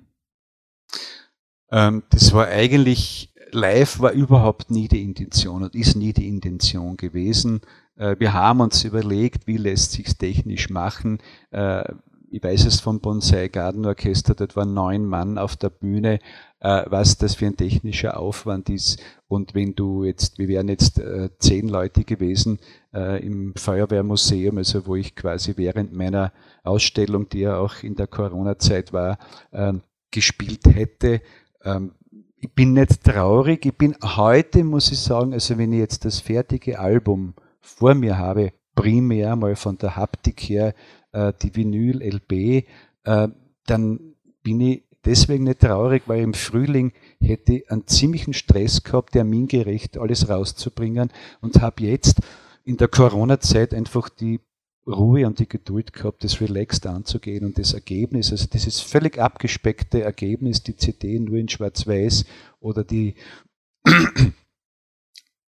Ähm, 1.72 2.04
das 2.10 2.34
war 2.34 2.48
eigentlich, 2.48 3.34
live 3.52 4.00
war 4.00 4.12
überhaupt 4.12 4.72
nie 4.72 4.88
die 4.88 5.04
Intention 5.04 5.64
und 5.64 5.76
ist 5.76 5.96
nie 5.96 6.14
die 6.14 6.28
Intention 6.28 6.98
gewesen. 6.98 7.62
Äh, 7.98 8.16
wir 8.20 8.34
haben 8.34 8.62
uns 8.62 8.84
überlegt, 8.84 9.48
wie 9.48 9.58
lässt 9.58 9.94
sich 9.94 10.18
technisch 10.18 10.70
machen. 10.70 11.20
Äh, 11.52 11.84
ich 12.32 12.44
weiß 12.44 12.66
es 12.66 12.82
vom 12.82 13.00
Bonsai 13.00 13.48
Garden 13.48 13.86
Orchester, 13.86 14.36
dort 14.36 14.56
waren 14.56 14.74
neun 14.74 15.06
Mann 15.06 15.38
auf 15.38 15.56
der 15.56 15.70
Bühne, 15.70 16.20
äh, 16.60 16.84
was 16.88 17.18
das 17.18 17.36
für 17.36 17.46
ein 17.46 17.56
technischer 17.56 18.20
Aufwand 18.20 18.70
ist. 18.70 19.02
Und 19.28 19.56
wenn 19.56 19.76
du 19.76 20.04
jetzt, 20.04 20.38
wir 20.38 20.48
wären 20.48 20.68
jetzt 20.68 21.02
zehn 21.40 21.68
Leute 21.68 22.04
gewesen 22.04 22.60
im 22.94 23.54
Feuerwehrmuseum, 23.56 24.58
also 24.58 24.86
wo 24.86 24.96
ich 24.96 25.16
quasi 25.16 25.54
während 25.58 25.94
meiner 25.94 26.32
Ausstellung, 26.64 27.28
die 27.28 27.40
ja 27.40 27.58
auch 27.58 27.84
in 27.84 27.96
der 27.96 28.08
Corona-Zeit 28.08 28.94
war, 28.94 29.18
ähm, 29.52 29.82
gespielt 30.16 30.66
hätte. 30.66 31.22
Ähm, 31.64 31.92
ich 32.38 32.54
bin 32.54 32.74
nicht 32.74 33.04
traurig, 33.04 33.66
ich 33.66 33.78
bin 33.78 33.96
heute, 34.02 34.64
muss 34.64 34.92
ich 34.92 35.00
sagen, 35.00 35.34
also 35.34 35.58
wenn 35.58 35.74
ich 35.74 35.80
jetzt 35.80 36.06
das 36.06 36.20
fertige 36.20 36.80
Album 36.80 37.34
vor 37.66 37.96
mir 37.96 38.18
habe, 38.18 38.54
primär 38.76 39.36
mal 39.36 39.56
von 39.56 39.78
der 39.78 39.96
Haptik 39.96 40.42
her 40.42 40.74
äh, 41.12 41.34
die 41.42 41.56
Vinyl-LP, 41.56 42.66
äh, 43.04 43.28
dann 43.66 44.00
bin 44.44 44.62
ich 44.62 44.84
deswegen 45.04 45.46
nicht 45.46 45.62
traurig, 45.62 46.04
weil 46.08 46.22
im 46.22 46.34
Frühling 46.34 46.92
hätte 47.20 47.56
ich 47.56 47.72
einen 47.72 47.88
ziemlichen 47.88 48.34
Stress 48.34 48.84
gehabt, 48.84 49.14
termingerecht 49.14 49.98
alles 49.98 50.30
rauszubringen 50.30 51.12
und 51.42 51.62
habe 51.62 51.84
jetzt 51.84 52.22
in 52.64 52.78
der 52.78 52.88
Corona-Zeit 52.88 53.74
einfach 53.74 54.10
die 54.10 54.40
Ruhe 54.88 55.26
und 55.26 55.40
die 55.40 55.50
Geduld 55.50 55.94
gehabt, 55.94 56.24
das 56.24 56.42
relaxed 56.42 56.86
anzugehen 56.86 57.44
und 57.44 57.58
das 57.58 57.74
Ergebnis, 57.74 58.32
also 58.32 58.48
dieses 58.48 58.82
völlig 58.82 59.18
abgespeckte 59.18 60.04
Ergebnis, 60.04 60.62
die 60.62 60.76
CD 60.76 61.18
nur 61.20 61.38
in 61.38 61.50
Schwarz-Weiß 61.50 62.26
oder 62.60 62.84
die 62.84 63.16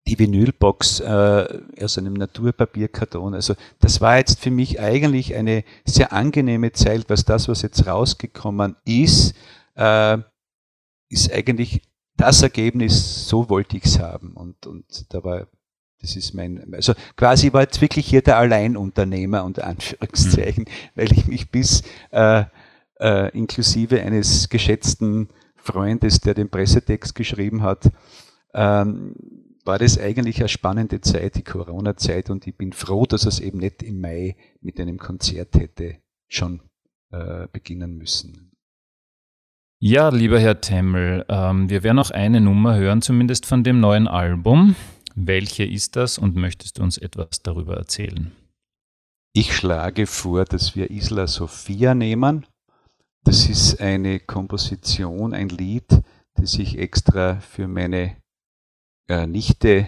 die 0.08 0.18
Vinylbox 0.18 1.02
äh, 1.02 1.62
aus 1.82 1.98
einem 1.98 2.14
Naturpapierkarton. 2.14 3.34
Also 3.34 3.56
das 3.80 4.00
war 4.02 4.18
jetzt 4.18 4.40
für 4.40 4.52
mich 4.52 4.80
eigentlich 4.80 5.36
eine 5.36 5.64
sehr 5.86 6.14
angenehme 6.14 6.72
Zeit, 6.72 7.10
was 7.10 7.26
das, 7.26 7.48
was 7.50 7.62
jetzt 7.62 7.86
rausgekommen 7.86 8.76
ist, 8.86 9.36
äh, 9.76 10.18
ist 11.10 11.32
eigentlich 11.32 11.82
das 12.16 12.42
Ergebnis, 12.42 13.28
so 13.28 13.50
wollte 13.50 13.78
ich 13.78 13.86
es 13.86 14.00
haben. 14.00 14.32
Und, 14.32 14.66
und 14.66 15.14
da 15.14 15.24
war, 15.24 15.48
das 16.02 16.16
ist 16.16 16.34
mein, 16.34 16.74
also 16.74 16.94
quasi 17.16 17.52
war 17.54 17.62
jetzt 17.62 17.82
wirklich 17.82 18.08
hier 18.08 18.22
der 18.22 18.38
Alleinunternehmer 18.38 19.44
unter 19.44 19.68
Anführungszeichen, 19.68 20.64
mhm. 20.64 20.90
weil 20.96 21.12
ich 21.12 21.28
mich 21.28 21.52
bis 21.52 21.84
äh, 22.12 22.46
äh, 23.00 23.38
inklusive 23.38 24.02
eines 24.02 24.50
geschätzten 24.50 25.30
Freundes, 25.56 26.22
der 26.22 26.34
den 26.34 26.50
Pressetext 26.50 27.14
geschrieben 27.14 27.62
hat, 27.62 27.92
ähm, 28.54 29.14
war 29.68 29.78
das 29.78 30.00
eigentlich 30.00 30.40
eine 30.40 30.50
spannende 30.50 31.02
Zeit, 31.02 31.36
die 31.36 31.44
Corona-Zeit, 31.44 32.30
und 32.30 32.48
ich 32.48 32.56
bin 32.56 32.74
froh, 32.74 33.06
dass 33.06 33.26
es 33.26 33.40
eben 33.40 33.60
nicht 33.60 33.84
im 33.84 34.02
Mai 34.02 34.36
mit 34.62 34.80
einem 34.80 34.98
Konzert 34.98 35.56
hätte 35.56 35.98
schon 36.28 36.62
äh, 37.12 37.48
beginnen 37.52 37.98
müssen. 37.98 38.52
Ja, 39.80 40.10
lieber 40.10 40.40
Herr 40.40 40.60
Temmel, 40.60 41.24
ähm, 41.30 41.70
wir 41.70 41.84
werden 41.84 42.00
auch 42.00 42.10
eine 42.10 42.42
Nummer 42.42 42.78
hören, 42.78 43.02
zumindest 43.02 43.46
von 43.46 43.64
dem 43.64 43.80
neuen 43.80 44.08
Album. 44.08 44.76
Welche 45.14 45.66
ist 45.66 45.96
das 45.96 46.18
und 46.18 46.36
möchtest 46.36 46.80
du 46.80 46.84
uns 46.84 46.98
etwas 46.98 47.44
darüber 47.44 47.78
erzählen? 47.78 48.32
Ich 49.34 49.56
schlage 49.56 50.08
vor, 50.08 50.46
dass 50.46 50.76
wir 50.76 50.90
Isla 50.90 51.28
Sofia 51.28 51.94
nehmen. 51.94 52.48
Das 53.24 53.48
ist 53.50 53.80
eine 53.80 54.20
Komposition, 54.20 55.34
ein 55.34 55.50
Lied, 55.50 56.02
das 56.34 56.56
ich 56.56 56.80
extra 56.80 57.40
für 57.40 57.68
meine 57.68 58.16
äh, 59.08 59.28
Nichte 59.28 59.88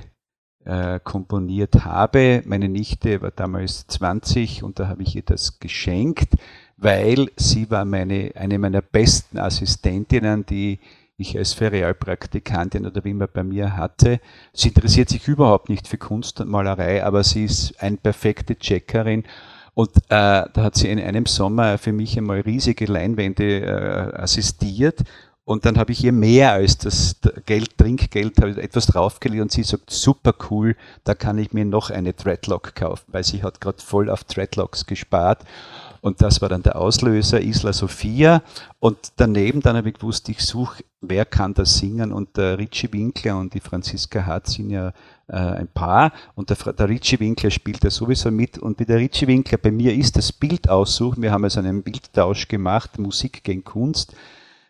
äh, 0.65 0.99
komponiert 0.99 1.85
habe. 1.85 2.41
Meine 2.45 2.69
Nichte 2.69 3.21
war 3.21 3.31
damals 3.31 3.87
20 3.87 4.63
und 4.63 4.79
da 4.79 4.87
habe 4.87 5.03
ich 5.03 5.15
ihr 5.15 5.23
das 5.23 5.59
geschenkt 5.59 6.35
weil 6.81 7.29
sie 7.35 7.69
war 7.69 7.85
meine, 7.85 8.31
eine 8.35 8.57
meiner 8.57 8.81
besten 8.81 9.37
Assistentinnen, 9.37 10.45
die 10.45 10.79
ich 11.17 11.37
als 11.37 11.53
Ferialpraktikantin 11.53 12.85
oder 12.85 13.03
wie 13.03 13.11
immer 13.11 13.27
bei 13.27 13.43
mir 13.43 13.75
hatte. 13.75 14.21
Sie 14.53 14.69
interessiert 14.69 15.09
sich 15.09 15.27
überhaupt 15.27 15.67
nicht 15.67 15.87
für 15.87 15.97
Kunst 15.97 16.39
und 16.39 16.49
Malerei, 16.49 17.03
aber 17.03 17.23
sie 17.23 17.43
ist 17.43 17.81
eine 17.83 17.97
perfekte 17.97 18.55
Checkerin. 18.57 19.25
Und 19.73 19.95
äh, 19.95 19.99
da 20.09 20.51
hat 20.55 20.75
sie 20.75 20.89
in 20.89 20.99
einem 20.99 21.25
Sommer 21.25 21.77
für 21.77 21.91
mich 21.91 22.17
einmal 22.17 22.39
riesige 22.41 22.85
Leinwände 22.85 23.61
äh, 23.61 24.15
assistiert. 24.17 25.03
Und 25.49 25.65
dann 25.65 25.79
habe 25.79 25.93
ich 25.93 26.03
ihr 26.03 26.11
mehr 26.11 26.51
als 26.51 26.77
das 26.77 27.15
Geld, 27.47 27.75
Trinkgeld, 27.75 28.37
etwas 28.37 28.85
draufgelegt 28.85 29.41
und 29.41 29.51
sie 29.51 29.63
sagt, 29.63 29.89
super 29.89 30.35
cool, 30.51 30.75
da 31.05 31.15
kann 31.15 31.39
ich 31.39 31.53
mir 31.53 31.65
noch 31.65 31.89
eine 31.89 32.13
Dreadlock 32.13 32.75
kaufen, 32.75 33.05
weil 33.07 33.23
sie 33.23 33.41
hat 33.41 33.59
gerade 33.59 33.81
voll 33.81 34.11
auf 34.11 34.25
Dreadlocks 34.25 34.85
gespart. 34.85 35.43
Und 36.01 36.21
das 36.21 36.43
war 36.43 36.49
dann 36.49 36.61
der 36.61 36.75
Auslöser, 36.75 37.41
Isla 37.41 37.73
Sofia. 37.73 38.43
Und 38.77 38.99
daneben 39.15 39.61
dann 39.61 39.75
habe 39.75 39.89
ich 39.89 39.95
gewusst, 39.95 40.29
ich 40.29 40.45
suche, 40.45 40.83
wer 41.01 41.25
kann 41.25 41.55
das 41.55 41.79
singen. 41.79 42.11
Und 42.11 42.37
der 42.37 42.59
Richie 42.59 42.93
Winkler 42.93 43.39
und 43.39 43.55
die 43.55 43.59
Franziska 43.59 44.27
Hart 44.27 44.45
sind 44.45 44.69
ja 44.69 44.89
äh, 45.29 45.35
ein 45.35 45.67
Paar. 45.67 46.13
Und 46.35 46.51
der, 46.51 46.73
der 46.73 46.89
Richie 46.89 47.19
Winkler 47.19 47.49
spielt 47.49 47.83
ja 47.83 47.89
sowieso 47.89 48.29
mit. 48.29 48.59
Und 48.59 48.79
wie 48.79 48.85
der 48.85 48.97
Richie 48.97 49.25
Winkler 49.25 49.57
bei 49.57 49.71
mir 49.71 49.95
ist, 49.95 50.15
das 50.15 50.31
Bild 50.31 50.69
aussuchen. 50.69 51.23
Wir 51.23 51.31
haben 51.31 51.43
also 51.43 51.59
einen 51.59 51.81
Bildtausch 51.81 52.47
gemacht, 52.47 52.99
Musik 52.99 53.43
gegen 53.43 53.63
Kunst. 53.63 54.13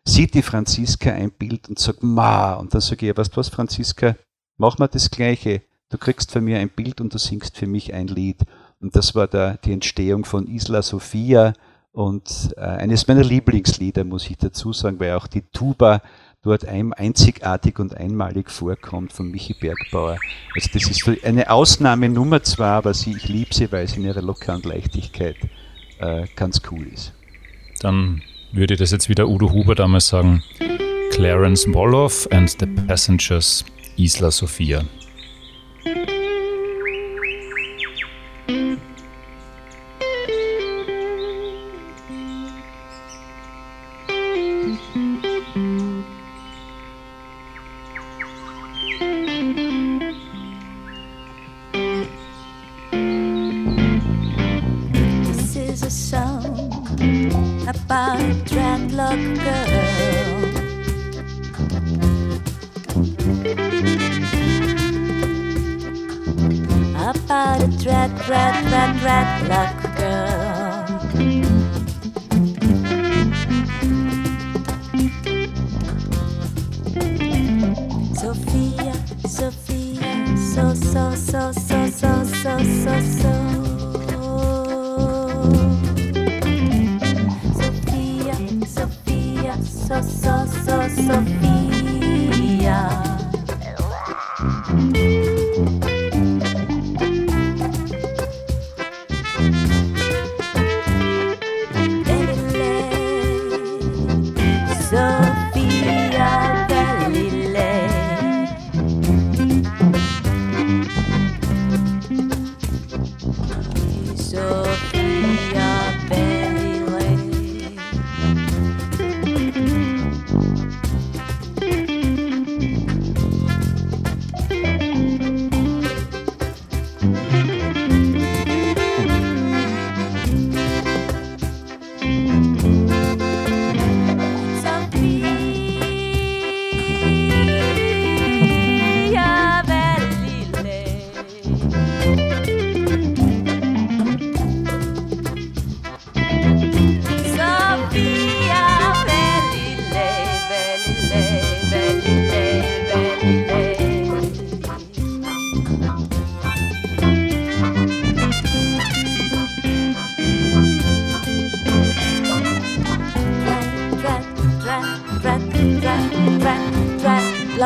Sieht 0.06 0.34
die 0.34 0.41
Franziska 0.41 1.12
ein 1.12 1.32
Bild 1.32 1.70
und 1.70 1.79
sagt, 1.79 2.03
ma. 2.03 2.53
Und 2.53 2.74
dann 2.74 2.82
sage 2.82 3.06
ich, 3.06 3.10
ja, 3.10 3.18
weißt 3.18 3.34
du 3.34 3.38
was, 3.38 3.50
Franziska, 3.50 4.15
mach 4.58 4.77
mal 4.77 4.88
das 4.88 5.12
Gleiche. 5.12 5.62
Du 5.89 5.98
kriegst 5.98 6.32
von 6.32 6.44
mir 6.44 6.60
ein 6.60 6.70
Bild 6.70 7.01
und 7.01 7.13
du 7.13 7.18
singst 7.18 7.58
für 7.58 7.68
mich 7.68 7.94
ein 7.94 8.08
Lied. 8.08 8.41
Und 8.79 8.96
das 8.96 9.15
war 9.15 9.27
da 9.27 9.58
die 9.63 9.74
Entstehung 9.74 10.25
von 10.25 10.48
Isla 10.48 10.82
Sofia 10.82 11.53
und 11.91 12.53
äh, 12.56 12.62
eines 12.62 13.08
meiner 13.08 13.24
Lieblingslieder, 13.24 14.03
muss 14.03 14.29
ich 14.29 14.38
dazu 14.38 14.72
sagen, 14.74 15.00
weil 15.00 15.13
auch 15.13 15.27
die 15.27 15.41
Tuba 15.41 16.01
dort 16.41 16.65
ein, 16.65 16.94
einzigartig 16.94 17.79
und 17.79 17.96
einmalig 17.98 18.50
vorkommt 18.50 19.12
von 19.12 19.29
Michi 19.29 19.53
Bergbauer. 19.53 20.18
Also 20.56 20.70
das 20.74 20.84
ist 20.89 21.25
eine 21.25 21.50
Ausnahmenummer 21.50 22.44
zwar, 22.44 22.77
aber 22.77 22.94
sie, 22.94 23.12
ich 23.18 23.27
liebe 23.27 23.53
sie, 23.53 23.72
weil 23.72 23.88
sie 23.88 23.98
in 23.98 24.06
ihrer 24.06 24.22
Locker 24.22 24.56
und 24.56 24.65
Leichtigkeit 24.65 25.36
äh, 26.00 26.27
ganz 26.36 26.62
cool 26.72 26.88
ist. 26.88 27.13
Dann 27.82 28.22
würde 28.51 28.75
das 28.75 28.91
jetzt 28.91 29.10
wieder 29.10 29.27
Udo 29.27 29.51
Huber 29.51 29.75
damals 29.75 30.08
sagen. 30.08 30.44
Clarence 31.12 31.65
Woloff 31.74 32.27
and 32.32 32.50
the 32.60 32.65
Passengers 32.65 33.65
Isla 33.98 34.32
Sofia. 34.32 34.84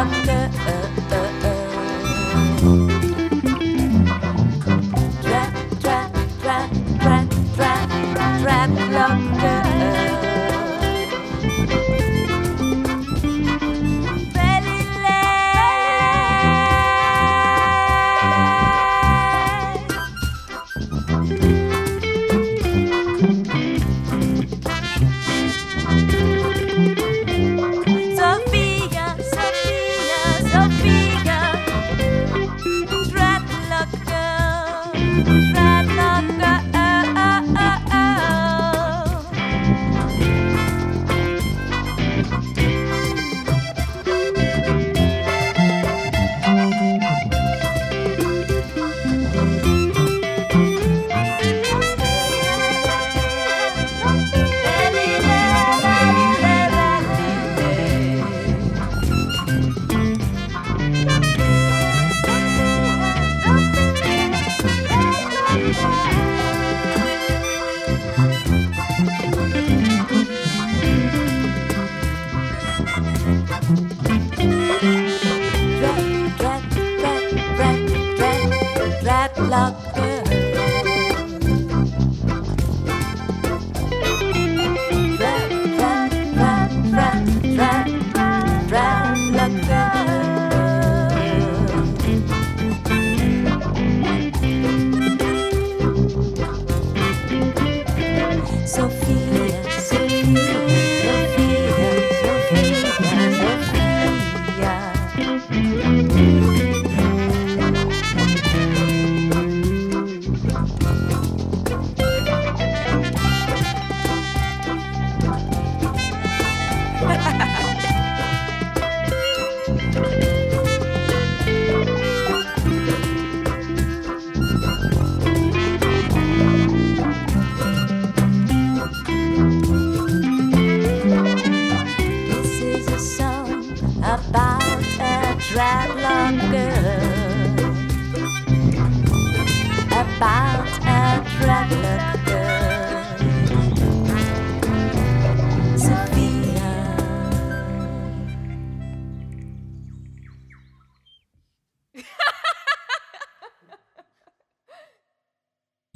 London. 0.04 0.43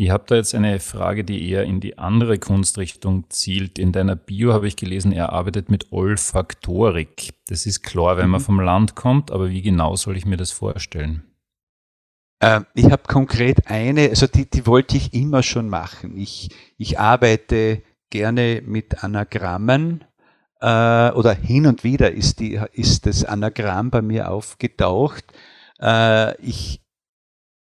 Ihr 0.07 0.13
habt 0.13 0.31
da 0.31 0.35
jetzt 0.35 0.55
eine 0.55 0.79
Frage, 0.79 1.25
die 1.25 1.49
eher 1.49 1.65
in 1.65 1.81
die 1.81 1.97
andere 1.97 2.39
Kunstrichtung 2.39 3.25
zielt. 3.27 3.77
In 3.77 3.91
deiner 3.91 4.15
Bio 4.15 4.53
habe 4.53 4.65
ich 4.65 4.77
gelesen, 4.77 5.11
er 5.11 5.33
arbeitet 5.33 5.69
mit 5.69 5.91
Olfaktorik. 5.91 7.33
Das 7.49 7.65
ist 7.65 7.83
klar, 7.83 8.15
wenn 8.15 8.29
man 8.29 8.39
vom 8.39 8.61
Land 8.61 8.95
kommt, 8.95 9.31
aber 9.31 9.49
wie 9.49 9.61
genau 9.61 9.97
soll 9.97 10.15
ich 10.15 10.25
mir 10.25 10.37
das 10.37 10.51
vorstellen? 10.51 11.23
Äh, 12.39 12.61
ich 12.73 12.85
habe 12.85 13.03
konkret 13.05 13.67
eine, 13.67 14.07
also 14.07 14.27
die, 14.27 14.49
die 14.49 14.65
wollte 14.65 14.95
ich 14.95 15.13
immer 15.13 15.43
schon 15.43 15.67
machen. 15.67 16.15
Ich, 16.15 16.51
ich 16.77 16.97
arbeite 16.97 17.81
gerne 18.09 18.63
mit 18.65 19.03
Anagrammen 19.03 20.05
äh, 20.61 21.11
oder 21.11 21.33
hin 21.33 21.67
und 21.67 21.83
wieder 21.83 22.13
ist, 22.13 22.39
die, 22.39 22.57
ist 22.71 23.07
das 23.07 23.25
Anagramm 23.25 23.89
bei 23.89 24.01
mir 24.01 24.31
aufgetaucht. 24.31 25.25
Äh, 25.81 26.41
ich, 26.41 26.81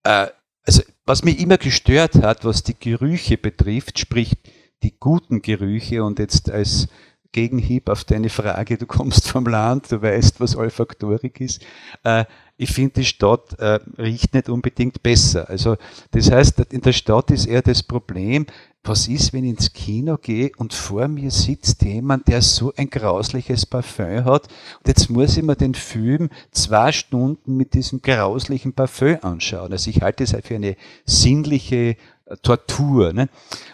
äh, 0.02 0.26
also 0.66 0.82
was 1.06 1.24
mich 1.24 1.40
immer 1.40 1.58
gestört 1.58 2.16
hat, 2.16 2.44
was 2.44 2.62
die 2.62 2.78
Gerüche 2.78 3.36
betrifft, 3.36 3.98
sprich 3.98 4.36
die 4.82 4.98
guten 4.98 5.42
Gerüche 5.42 6.04
und 6.04 6.18
jetzt 6.18 6.50
als 6.50 6.88
Gegenhieb 7.34 7.88
auf 7.88 8.04
deine 8.04 8.30
Frage, 8.30 8.78
du 8.78 8.86
kommst 8.86 9.28
vom 9.28 9.44
Land, 9.46 9.90
du 9.90 10.00
weißt, 10.00 10.40
was 10.40 10.56
Olfaktorik 10.56 11.40
ist. 11.40 11.60
Äh, 12.04 12.24
ich 12.56 12.70
finde, 12.70 13.00
die 13.00 13.04
Stadt 13.04 13.58
äh, 13.58 13.80
riecht 13.98 14.32
nicht 14.32 14.48
unbedingt 14.48 15.02
besser. 15.02 15.50
Also 15.50 15.76
das 16.12 16.30
heißt, 16.30 16.60
in 16.70 16.80
der 16.80 16.92
Stadt 16.92 17.32
ist 17.32 17.46
eher 17.46 17.62
das 17.62 17.82
Problem, 17.82 18.46
was 18.84 19.08
ist, 19.08 19.32
wenn 19.32 19.44
ich 19.44 19.50
ins 19.50 19.72
Kino 19.72 20.16
gehe 20.16 20.52
und 20.58 20.72
vor 20.72 21.08
mir 21.08 21.32
sitzt 21.32 21.82
jemand, 21.82 22.28
der 22.28 22.40
so 22.40 22.72
ein 22.76 22.88
grausliches 22.88 23.66
Parfüm 23.66 24.24
hat 24.24 24.46
und 24.78 24.88
jetzt 24.88 25.10
muss 25.10 25.36
ich 25.36 25.42
mir 25.42 25.56
den 25.56 25.74
Film 25.74 26.28
zwei 26.52 26.92
Stunden 26.92 27.56
mit 27.56 27.74
diesem 27.74 28.00
grauslichen 28.00 28.74
Parfüm 28.74 29.18
anschauen. 29.22 29.72
Also 29.72 29.90
ich 29.90 30.02
halte 30.02 30.22
es 30.22 30.34
halt 30.34 30.46
für 30.46 30.54
eine 30.54 30.76
sinnliche 31.04 31.96
äh, 32.26 32.36
Tortur. 32.42 33.12
Ne? 33.12 33.28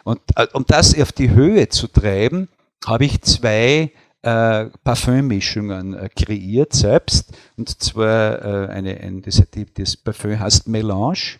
Und 0.04 0.20
äh, 0.36 0.46
um 0.54 0.64
das 0.66 0.98
auf 0.98 1.12
die 1.12 1.30
Höhe 1.30 1.68
zu 1.68 1.88
treiben, 1.88 2.48
habe 2.84 3.04
ich 3.04 3.20
zwei 3.22 3.92
äh, 4.22 4.66
Parfümmischungen 4.84 5.94
äh, 5.94 6.08
kreiert 6.08 6.72
selbst. 6.72 7.32
Und 7.56 7.68
zwar 7.82 8.44
äh, 8.44 8.68
eine, 8.68 9.00
ein, 9.00 9.22
das, 9.22 9.42
das 9.74 9.96
Parfüm 9.96 10.38
heißt 10.38 10.68
Melange. 10.68 11.38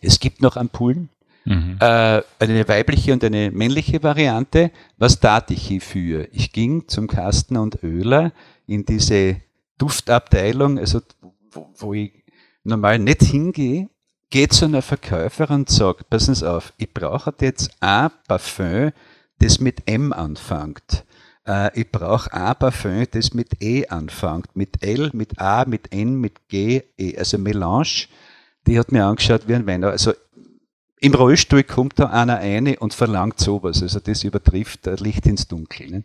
Es 0.00 0.18
gibt 0.20 0.42
noch 0.42 0.56
Ampullen. 0.56 1.08
Mhm. 1.44 1.78
Äh, 1.80 2.22
eine 2.40 2.68
weibliche 2.68 3.12
und 3.12 3.22
eine 3.22 3.52
männliche 3.52 4.02
Variante. 4.02 4.72
Was 4.98 5.20
tat 5.20 5.50
ich 5.52 5.68
hierfür? 5.68 6.26
Ich 6.32 6.52
ging 6.52 6.88
zum 6.88 7.06
Kasten 7.06 7.56
und 7.56 7.82
Öler 7.84 8.32
in 8.66 8.84
diese 8.84 9.36
Duftabteilung, 9.78 10.78
also 10.78 11.00
wo, 11.52 11.68
wo 11.76 11.94
ich 11.94 12.24
normal 12.64 12.98
nicht 12.98 13.22
hingehe, 13.22 13.88
gehe 14.30 14.48
zu 14.48 14.64
einer 14.64 14.82
Verkäuferin 14.82 15.60
und 15.60 15.70
sage, 15.70 16.02
passen 16.04 16.34
Sie 16.34 16.50
auf, 16.50 16.72
ich 16.78 16.92
brauche 16.92 17.32
jetzt 17.40 17.70
ein 17.78 18.10
Parfüm, 18.26 18.90
das 19.38 19.60
mit 19.60 19.88
M 19.88 20.12
anfängt. 20.12 21.04
Äh, 21.46 21.78
ich 21.78 21.90
brauche 21.90 22.32
ein 22.32 22.54
Parfüm, 22.56 23.06
das 23.10 23.34
mit 23.34 23.62
E 23.62 23.86
anfängt. 23.86 24.54
Mit 24.54 24.82
L, 24.82 25.10
mit 25.12 25.38
A, 25.38 25.64
mit 25.64 25.92
N, 25.92 26.20
mit 26.20 26.48
G, 26.48 26.82
E. 26.98 27.16
Also 27.16 27.38
Melange, 27.38 28.06
die 28.66 28.78
hat 28.78 28.92
mir 28.92 29.04
angeschaut 29.04 29.46
wie 29.46 29.54
ein 29.54 29.66
Weiner. 29.66 29.90
Also 29.90 30.12
im 30.98 31.14
Rollstuhl 31.14 31.62
kommt 31.62 31.98
da 31.98 32.06
einer 32.06 32.38
eine 32.38 32.78
und 32.78 32.94
verlangt 32.94 33.38
sowas. 33.38 33.82
Also 33.82 34.00
das 34.00 34.24
übertrifft 34.24 34.86
Licht 35.00 35.26
ins 35.26 35.46
Dunkel. 35.46 36.02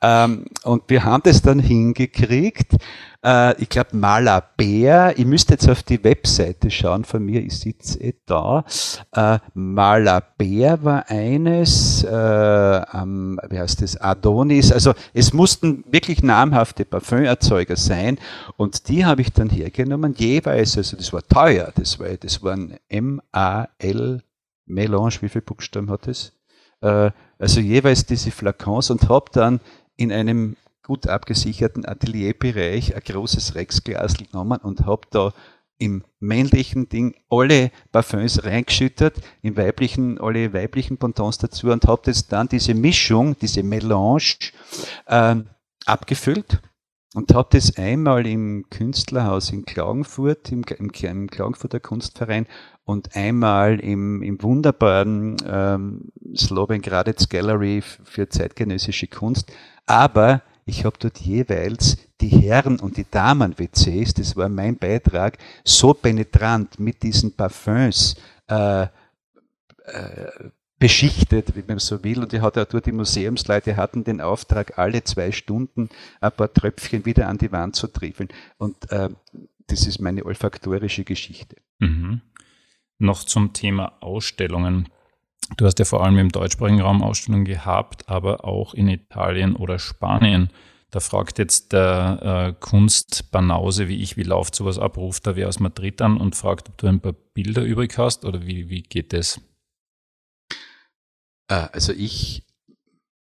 Ähm, 0.00 0.46
und 0.62 0.84
wir 0.88 1.04
haben 1.04 1.22
das 1.24 1.42
dann 1.42 1.58
hingekriegt. 1.58 2.76
Äh, 3.24 3.60
ich 3.60 3.68
glaube 3.68 3.96
Malabär, 3.96 5.14
ich 5.16 5.26
müsste 5.26 5.54
jetzt 5.54 5.68
auf 5.68 5.82
die 5.82 6.02
Webseite 6.02 6.70
schauen 6.70 7.04
von 7.04 7.24
mir, 7.24 7.42
ich 7.42 7.58
sitze 7.58 8.00
eh 8.00 8.14
da. 8.26 8.64
Äh, 9.12 9.38
Malabär 9.54 10.82
war 10.82 11.08
eines, 11.08 12.02
äh, 12.04 12.10
ähm, 12.10 13.38
wie 13.48 13.58
heißt 13.58 13.82
das, 13.82 13.96
Adonis. 13.96 14.72
Also 14.72 14.94
es 15.12 15.32
mussten 15.32 15.84
wirklich 15.90 16.22
namhafte 16.22 16.84
Parfümerzeuger 16.84 17.76
sein. 17.76 18.18
Und 18.56 18.88
die 18.88 19.04
habe 19.04 19.20
ich 19.22 19.32
dann 19.32 19.50
hergenommen, 19.50 20.14
jeweils, 20.16 20.76
also 20.76 20.96
das 20.96 21.12
war 21.12 21.22
teuer, 21.22 21.72
das, 21.74 21.98
war, 21.98 22.08
das 22.08 22.42
waren 22.42 22.76
M-A-L 22.88 24.22
Melange, 24.66 25.16
wie 25.20 25.28
viele 25.28 25.42
Buchstaben 25.42 25.90
hat 25.90 26.08
es? 26.08 26.32
Äh, 26.80 27.10
also 27.38 27.60
jeweils 27.60 28.06
diese 28.06 28.30
Flakons 28.30 28.90
und 28.90 29.08
habe 29.08 29.26
dann 29.32 29.60
in 29.96 30.12
einem 30.12 30.56
gut 30.90 31.06
abgesicherten 31.06 31.86
Atelierbereich 31.86 32.96
ein 32.96 33.02
großes 33.04 33.54
Rexglas 33.54 34.14
genommen 34.14 34.58
und 34.58 34.86
habe 34.86 35.06
da 35.12 35.32
im 35.78 36.02
männlichen 36.18 36.88
Ding 36.88 37.14
alle 37.28 37.70
Parfums 37.92 38.42
reingeschüttet, 38.42 39.14
im 39.40 39.56
weiblichen 39.56 40.20
alle 40.20 40.52
weiblichen 40.52 40.98
Pontons 40.98 41.38
dazu 41.38 41.70
und 41.70 41.86
habe 41.86 42.02
jetzt 42.06 42.32
dann 42.32 42.48
diese 42.48 42.74
Mischung, 42.74 43.36
diese 43.38 43.62
Melange 43.62 44.50
äh, 45.06 45.36
abgefüllt 45.86 46.60
und 47.14 47.32
habe 47.34 47.50
das 47.52 47.76
einmal 47.76 48.26
im 48.26 48.66
Künstlerhaus 48.68 49.52
in 49.52 49.64
Klagenfurt, 49.64 50.50
im, 50.50 50.64
im, 50.76 50.90
im 50.90 51.30
Klagenfurter 51.30 51.78
Kunstverein 51.78 52.48
und 52.82 53.14
einmal 53.14 53.78
im, 53.78 54.24
im 54.24 54.42
wunderbaren 54.42 55.36
ähm, 55.46 56.10
Sloven 56.36 56.82
Gradec 56.82 57.30
Gallery 57.30 57.80
für 57.80 58.28
zeitgenössische 58.28 59.06
Kunst. 59.06 59.52
Aber 59.86 60.42
ich 60.64 60.84
habe 60.84 60.96
dort 60.98 61.18
jeweils 61.18 61.98
die 62.20 62.28
Herren- 62.28 62.80
und 62.80 62.96
die 62.96 63.06
Damen-WCs, 63.10 64.14
das 64.14 64.36
war 64.36 64.48
mein 64.48 64.76
Beitrag, 64.76 65.38
so 65.64 65.94
penetrant 65.94 66.78
mit 66.78 67.02
diesen 67.02 67.32
Parfums 67.32 68.16
äh, 68.48 68.82
äh, 68.82 68.88
beschichtet, 70.78 71.54
wie 71.54 71.62
man 71.66 71.78
so 71.78 72.02
will. 72.02 72.20
Und 72.20 72.32
ich 72.32 72.40
hatte 72.40 72.62
auch 72.62 72.66
dort 72.66 72.86
die 72.86 72.92
Museumsleute 72.92 73.76
hatten 73.76 74.02
den 74.02 74.20
Auftrag, 74.20 74.78
alle 74.78 75.04
zwei 75.04 75.30
Stunden 75.30 75.90
ein 76.20 76.32
paar 76.32 76.52
Tröpfchen 76.52 77.04
wieder 77.04 77.28
an 77.28 77.38
die 77.38 77.52
Wand 77.52 77.76
zu 77.76 77.86
triefeln. 77.86 78.30
Und 78.56 78.90
äh, 78.90 79.10
das 79.66 79.86
ist 79.86 80.00
meine 80.00 80.24
olfaktorische 80.24 81.04
Geschichte. 81.04 81.56
Mhm. 81.78 82.22
Noch 82.98 83.24
zum 83.24 83.52
Thema 83.52 83.92
Ausstellungen. 84.00 84.88
Du 85.56 85.66
hast 85.66 85.78
ja 85.78 85.84
vor 85.84 86.04
allem 86.04 86.18
im 86.18 86.30
deutschsprachigen 86.30 86.80
Raum 86.80 87.02
Ausstellungen 87.02 87.44
gehabt, 87.44 88.08
aber 88.08 88.44
auch 88.44 88.74
in 88.74 88.88
Italien 88.88 89.56
oder 89.56 89.78
Spanien. 89.78 90.50
Da 90.90 91.00
fragt 91.00 91.38
jetzt 91.38 91.72
der 91.72 92.54
äh, 92.56 92.60
Kunstbanause 92.60 93.88
wie 93.88 94.02
ich, 94.02 94.16
wie 94.16 94.24
läuft 94.24 94.54
sowas 94.54 94.78
ab, 94.78 94.96
ruft 94.96 95.26
da 95.26 95.36
wer 95.36 95.48
aus 95.48 95.60
Madrid 95.60 96.02
an 96.02 96.16
und 96.16 96.34
fragt, 96.34 96.68
ob 96.68 96.78
du 96.78 96.88
ein 96.88 97.00
paar 97.00 97.12
Bilder 97.12 97.62
übrig 97.62 97.96
hast 97.96 98.24
oder 98.24 98.44
wie, 98.44 98.70
wie 98.70 98.82
geht 98.82 99.12
das? 99.12 99.40
Ah, 101.48 101.66
also 101.72 101.92
ich, 101.92 102.44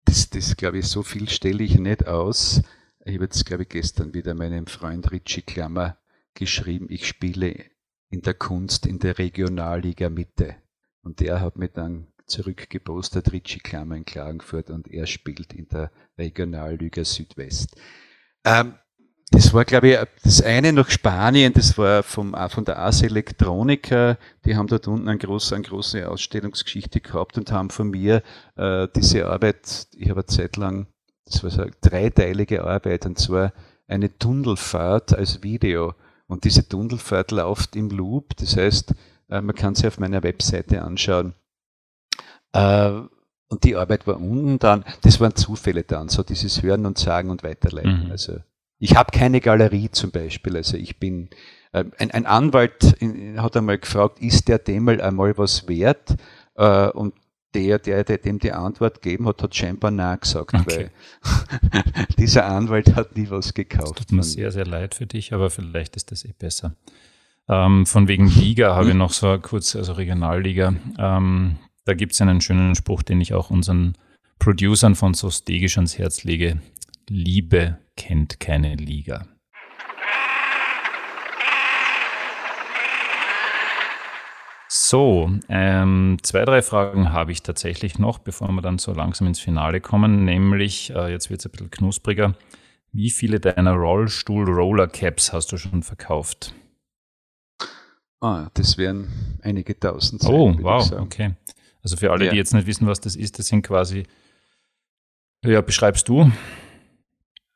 das, 0.05 0.31
das 0.31 0.57
glaube 0.57 0.79
ich, 0.79 0.87
so 0.87 1.03
viel 1.03 1.29
stelle 1.29 1.65
ich 1.65 1.79
nicht 1.79 2.07
aus. 2.07 2.63
Ich 3.05 3.15
habe 3.15 3.25
jetzt, 3.25 3.47
glaube 3.47 3.65
ich, 3.65 3.69
gestern 3.69 4.15
wieder 4.15 4.35
meinem 4.35 4.67
Freund 4.67 5.11
Richie 5.11 5.43
Klammer 5.43 5.97
geschrieben, 6.35 6.87
ich 6.91 7.07
spiele 7.07 7.67
in 8.11 8.23
der 8.23 8.35
Kunst 8.35 8.87
in 8.87 8.99
der 8.99 9.19
Regionalliga 9.19 10.09
Mitte. 10.09 10.57
Und 11.07 11.21
der 11.21 11.41
hat 11.41 11.57
mir 11.57 11.69
dann 11.69 12.09
zurückgepostet, 12.27 13.31
Richie 13.31 13.61
Klammer 13.61 13.95
in 13.95 14.05
Klagenfurt 14.05 14.71
und 14.71 14.89
er 14.89 15.07
spielt 15.07 15.53
in 15.53 15.69
der 15.69 15.93
Regionalliga 16.19 17.05
Südwest. 17.05 17.77
Ähm, 18.45 18.75
das 19.31 19.55
war, 19.55 19.65
glaube 19.65 19.89
ich, 19.89 19.99
das 20.25 20.43
eine 20.43 20.73
nach 20.73 20.91
Spanien, 20.91 21.53
das 21.53 21.79
war 21.79 22.03
vom, 22.03 22.35
von 22.49 22.65
der 22.65 22.81
AS 22.81 23.03
Electronica, 23.03 24.19
die 24.45 24.57
haben 24.57 24.67
dort 24.67 24.89
unten 24.89 25.09
eine 25.09 25.19
große, 25.19 25.55
eine 25.55 25.63
große 25.63 26.11
Ausstellungsgeschichte 26.11 27.01
gehabt 27.01 27.39
und 27.39 27.53
haben 27.53 27.71
von 27.71 27.89
mir 27.91 28.25
äh, 28.57 28.89
diese 28.97 29.29
Arbeit, 29.29 29.87
ich 29.97 30.11
habe 30.11 30.23
eine 30.23 30.27
Zeit 30.27 30.57
lang, 30.57 30.89
das 31.25 31.45
war 31.45 31.51
so 31.51 31.63
eine 31.63 31.71
dreiteilige 31.83 32.65
Arbeit, 32.65 33.07
und 33.07 33.17
zwar 33.17 33.53
eine 33.87 34.19
Tunnelfahrt 34.19 35.15
als 35.17 35.45
Video. 35.45 35.95
Und 36.27 36.43
diese 36.43 36.69
Tunnelfahrt 36.69 37.31
läuft 37.31 37.77
im 37.77 37.91
Loop, 37.91 38.37
das 38.39 38.57
heißt, 38.57 38.93
man 39.29 39.55
kann 39.55 39.75
sie 39.75 39.87
auf 39.87 39.99
meiner 39.99 40.23
Webseite 40.23 40.83
anschauen. 40.83 41.35
Äh, 42.53 42.91
und 43.49 43.63
die 43.63 43.77
Arbeit 43.77 44.07
war 44.07 44.17
unten 44.17 44.59
dann, 44.59 44.85
das 45.03 45.21
waren 45.21 45.37
Zufälle 45.37 45.85
dann, 45.85 46.09
so 46.09 46.23
dieses 46.23 46.63
Hören 46.63 46.85
und 46.85 46.99
Sagen 46.99 47.31
und 47.31 47.45
Weiterleiten. 47.45 48.07
Mhm. 48.07 48.11
Also 48.11 48.39
ich 48.79 48.97
habe 48.97 49.17
keine 49.17 49.41
Galerie 49.41 49.91
zum 49.91 50.11
Beispiel. 50.11 50.57
Also 50.57 50.77
ich 50.77 50.99
bin 50.99 51.31
äh, 51.73 51.85
ein, 51.99 52.11
ein, 52.11 52.27
Anwalt 52.27 52.97
hat 53.37 53.57
einmal 53.57 53.79
gefragt, 53.79 54.21
ist 54.21 54.49
der 54.49 54.59
Demel 54.59 55.01
einmal 55.01 55.39
was 55.39 55.69
wert? 55.69 56.17
Äh, 56.57 56.89
und 56.89 57.15
der, 57.55 57.79
der, 57.79 58.05
der 58.05 58.19
dem 58.19 58.39
die 58.39 58.53
Antwort 58.53 59.01
gegeben 59.01 59.27
hat, 59.27 59.43
hat 59.43 59.55
scheinbar 59.55 59.91
Nein 59.91 60.19
gesagt, 60.21 60.53
Okay. 60.53 60.91
weil 61.23 62.05
dieser 62.19 62.47
Anwalt 62.47 62.95
hat 62.95 63.17
nie 63.17 63.31
was 63.31 63.55
gekauft. 63.55 63.97
Tut 63.97 64.13
mir 64.13 64.23
sehr, 64.23 64.53
sehr 64.53 64.67
leid 64.67 64.95
für 64.95 65.07
dich, 65.07 65.33
aber 65.33 65.49
vielleicht 65.49 65.97
ist 65.97 66.11
das 66.11 66.25
eh 66.25 66.35
besser. 66.39 66.75
Ähm, 67.49 67.87
von 67.87 68.09
wegen 68.09 68.29
Liga 68.29 68.75
habe 68.75 68.89
ich 68.89 68.95
noch 68.95 69.13
so 69.13 69.39
kurz, 69.39 69.77
also 69.77 69.93
Regionalliga. 69.93 70.75
Ähm, 70.99 71.57
da 71.85 71.95
gibt 71.95 72.13
es 72.13 72.21
einen 72.21 72.41
schönen 72.41 72.75
Spruch, 72.75 73.03
den 73.03 73.21
ich 73.21 73.35
auch 73.35 73.51
unseren 73.51 73.97
Producern 74.39 74.95
von 74.95 75.15
so 75.15 75.31
stegisch 75.31 75.79
ans 75.79 75.99
Herz 75.99 76.25
lege. 76.25 76.61
Liebe 77.09 77.79
kennt 77.97 78.41
keine 78.41 78.75
Liga. 78.75 79.27
So, 84.69 85.31
ähm, 85.49 86.19
zwei, 86.23 86.45
drei 86.45 86.63
Fragen 86.63 87.13
habe 87.13 87.31
ich 87.33 87.43
tatsächlich 87.43 87.99
noch, 87.99 88.19
bevor 88.19 88.49
wir 88.51 88.63
dann 88.63 88.79
so 88.79 88.93
langsam 88.93 89.29
ins 89.29 89.41
Finale 89.41 89.81
kommen. 89.81 90.25
Nämlich, 90.25 90.91
äh, 90.95 91.11
jetzt 91.11 91.31
wird 91.31 91.41
es 91.41 91.47
ein 91.47 91.53
bisschen 91.53 91.71
knuspriger. 91.71 92.35
Wie 92.93 93.11
viele 93.11 93.39
deiner 93.39 93.73
Rollstuhl-Roller-Caps 93.75 95.33
hast 95.33 95.53
du 95.53 95.57
schon 95.57 95.83
verkauft? 95.83 96.55
Ah, 98.21 98.49
das 98.55 98.79
wären 98.79 99.39
einige 99.43 99.79
tausend 99.79 100.23
sein, 100.23 100.33
Oh, 100.35 100.55
wow, 100.61 100.83
sagen. 100.85 101.03
okay. 101.03 101.35
Also 101.83 101.97
für 101.97 102.11
alle, 102.11 102.27
Ja. 102.27 102.31
die 102.33 102.37
jetzt 102.39 102.55
nicht 102.55 102.67
wissen, 102.67 102.87
was 102.87 103.01
das 103.01 103.15
ist, 103.15 103.39
das 103.39 103.47
sind 103.47 103.63
quasi, 103.63 104.05
ja, 105.45 105.61
beschreibst 105.61 106.09
du? 106.09 106.31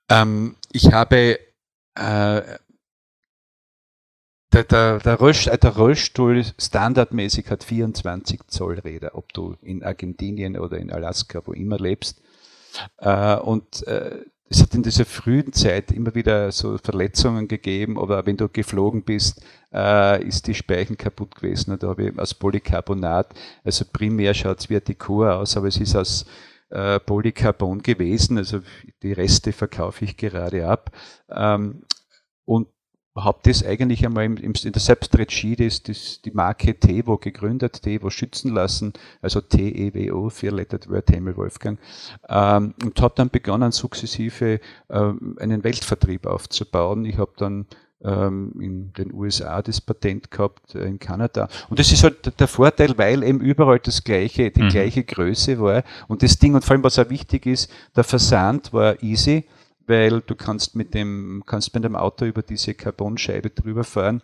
Ähm, 0.09 0.57
ich 0.73 0.93
habe 0.93 1.39
äh, 1.95 2.59
der, 4.53 4.65
der, 4.65 4.99
der, 4.99 5.15
Rollstuhl, 5.17 5.57
der 5.57 5.77
Rollstuhl 5.77 6.45
standardmäßig 6.59 7.49
hat 7.51 7.65
24 7.65 8.41
Zoll 8.49 8.79
Räder, 8.81 9.15
ob 9.15 9.33
du 9.33 9.57
in 9.63 9.83
Argentinien 9.85 10.59
oder 10.59 10.79
in 10.79 10.93
Alaska, 10.93 11.43
wo 11.47 11.53
immer 11.53 11.79
lebst. 11.79 12.21
Äh, 12.99 13.37
und 13.37 13.87
äh, 13.87 14.25
es 14.51 14.61
hat 14.61 14.75
in 14.75 14.83
dieser 14.83 15.05
frühen 15.05 15.53
Zeit 15.53 15.93
immer 15.93 16.13
wieder 16.17 16.51
so 16.51 16.77
Verletzungen 16.77 17.47
gegeben, 17.47 17.97
aber 17.97 18.27
wenn 18.27 18.37
du 18.37 18.49
geflogen 18.49 19.05
bist, 19.05 19.41
äh, 19.73 20.27
ist 20.27 20.49
die 20.49 20.55
Speichen 20.55 20.97
kaputt 20.97 21.37
gewesen. 21.37 21.71
Und 21.71 21.85
da 21.85 21.89
habe 21.89 22.09
ich 22.09 22.19
aus 22.19 22.35
Polycarbonat, 22.35 23.33
also 23.63 23.85
primär 23.93 24.35
schaut 24.35 24.59
es 24.59 24.69
wie 24.69 24.75
ein 24.75 24.85
Dekor 24.85 25.37
aus, 25.37 25.57
aber 25.57 25.69
es 25.69 25.77
ist 25.77 25.95
aus 25.95 26.27
äh, 26.71 26.99
Polycarbon 26.99 27.81
gewesen, 27.81 28.39
also 28.39 28.61
die 29.05 29.13
Reste 29.13 29.53
verkaufe 29.53 30.05
ich 30.05 30.17
gerade 30.17 30.67
ab. 30.67 30.91
Ähm, 31.29 31.85
und 32.45 32.67
habe 33.17 33.41
das 33.43 33.65
eigentlich 33.65 34.05
einmal 34.05 34.25
in 34.25 34.53
der 34.53 34.81
Selbstregie 34.81 35.57
das, 35.57 35.83
das, 35.83 36.21
die 36.23 36.31
Marke 36.31 36.79
Tevo 36.79 37.19
gegründet, 37.19 37.83
Tevo 37.83 38.09
schützen 38.11 38.55
lassen, 38.55 38.93
also 39.21 39.41
T-E-W-O, 39.41 40.31
Vier-Lettered 40.31 40.89
Word, 40.89 41.11
Himmel 41.11 41.37
Wolfgang, 41.37 41.79
ähm, 42.29 42.75
und 42.85 43.01
habe 43.01 43.15
dann 43.17 43.31
begonnen, 43.31 43.73
sukzessive 43.73 44.61
ähm, 44.89 45.37
einen 45.41 45.65
Weltvertrieb 45.65 46.27
aufzubauen. 46.27 47.05
Ich 47.05 47.19
habe 47.19 47.33
dann 47.37 47.67
ähm, 48.03 48.53
in 48.61 48.93
den 48.93 49.13
USA 49.13 49.61
das 49.61 49.81
Patent 49.81 50.31
gehabt, 50.31 50.75
äh, 50.75 50.85
in 50.85 50.99
Kanada. 50.99 51.49
Und 51.69 51.79
das 51.79 51.93
ist 51.93 52.03
halt 52.03 52.39
der 52.41 52.49
Vorteil, 52.49 52.97
weil 52.97 53.23
eben 53.23 53.41
überall 53.41 53.79
das 53.81 54.05
gleiche, 54.05 54.51
die 54.51 54.63
Mhm. 54.63 54.69
gleiche 54.69 55.05
Größe 55.05 55.61
war. 55.61 55.83
Und 56.09 56.23
das 56.23 56.39
Ding, 56.39 56.55
und 56.55 56.65
vor 56.65 56.75
allem 56.75 56.85
was 56.85 56.99
auch 56.99 57.11
wichtig 57.11 57.47
ist, 57.47 57.71
der 57.95 58.05
Versand 58.05 58.73
war 58.73 59.03
easy 59.03 59.45
weil 59.91 60.23
du 60.23 60.35
kannst 60.35 60.75
mit 60.77 60.95
dem, 60.95 61.43
kannst 61.45 61.75
mit 61.75 61.85
dem 61.85 61.97
Auto 61.97 62.25
über 62.25 62.43
diese 62.43 62.73
Carbonscheibe 62.73 63.51
drüber 63.51 63.85
fahren. 63.85 64.23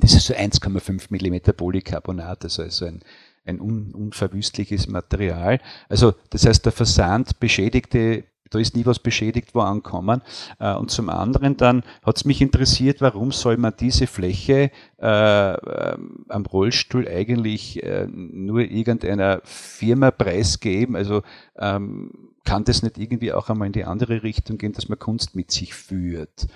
Das 0.00 0.14
ist 0.14 0.26
so 0.26 0.34
1,5 0.34 1.06
Millimeter 1.10 1.52
Polycarbonat, 1.52 2.44
also, 2.44 2.62
also 2.62 2.86
ein, 2.86 3.02
ein 3.44 3.60
un, 3.60 3.94
unverwüstliches 3.94 4.86
Material. 4.86 5.60
Also 5.88 6.14
das 6.30 6.46
heißt, 6.46 6.64
der 6.64 6.72
Versand 6.72 7.40
beschädigte, 7.40 8.24
da 8.50 8.58
ist 8.58 8.76
nie 8.76 8.86
was 8.86 8.98
beschädigt 8.98 9.54
wo 9.54 9.60
ankommen. 9.60 10.22
Äh, 10.58 10.74
Und 10.74 10.90
zum 10.90 11.08
anderen 11.08 11.56
dann 11.56 11.82
hat 12.04 12.16
es 12.16 12.24
mich 12.24 12.40
interessiert, 12.40 13.00
warum 13.00 13.32
soll 13.32 13.56
man 13.56 13.74
diese 13.78 14.06
Fläche 14.06 14.70
äh, 14.98 15.52
ähm, 15.52 16.26
am 16.28 16.46
Rollstuhl 16.46 17.08
eigentlich 17.08 17.82
äh, 17.82 18.06
nur 18.06 18.60
irgendeiner 18.60 19.40
Firma 19.44 20.10
preisgeben? 20.10 20.96
Also 20.96 21.22
ähm, 21.58 22.31
kann 22.44 22.64
das 22.64 22.82
nicht 22.82 22.98
irgendwie 22.98 23.32
auch 23.32 23.48
einmal 23.48 23.66
in 23.66 23.72
die 23.72 23.84
andere 23.84 24.22
Richtung 24.22 24.58
gehen, 24.58 24.72
dass 24.72 24.88
man 24.88 24.98
Kunst 24.98 25.36
mit 25.36 25.50
sich 25.50 25.74
führt? 25.74 26.46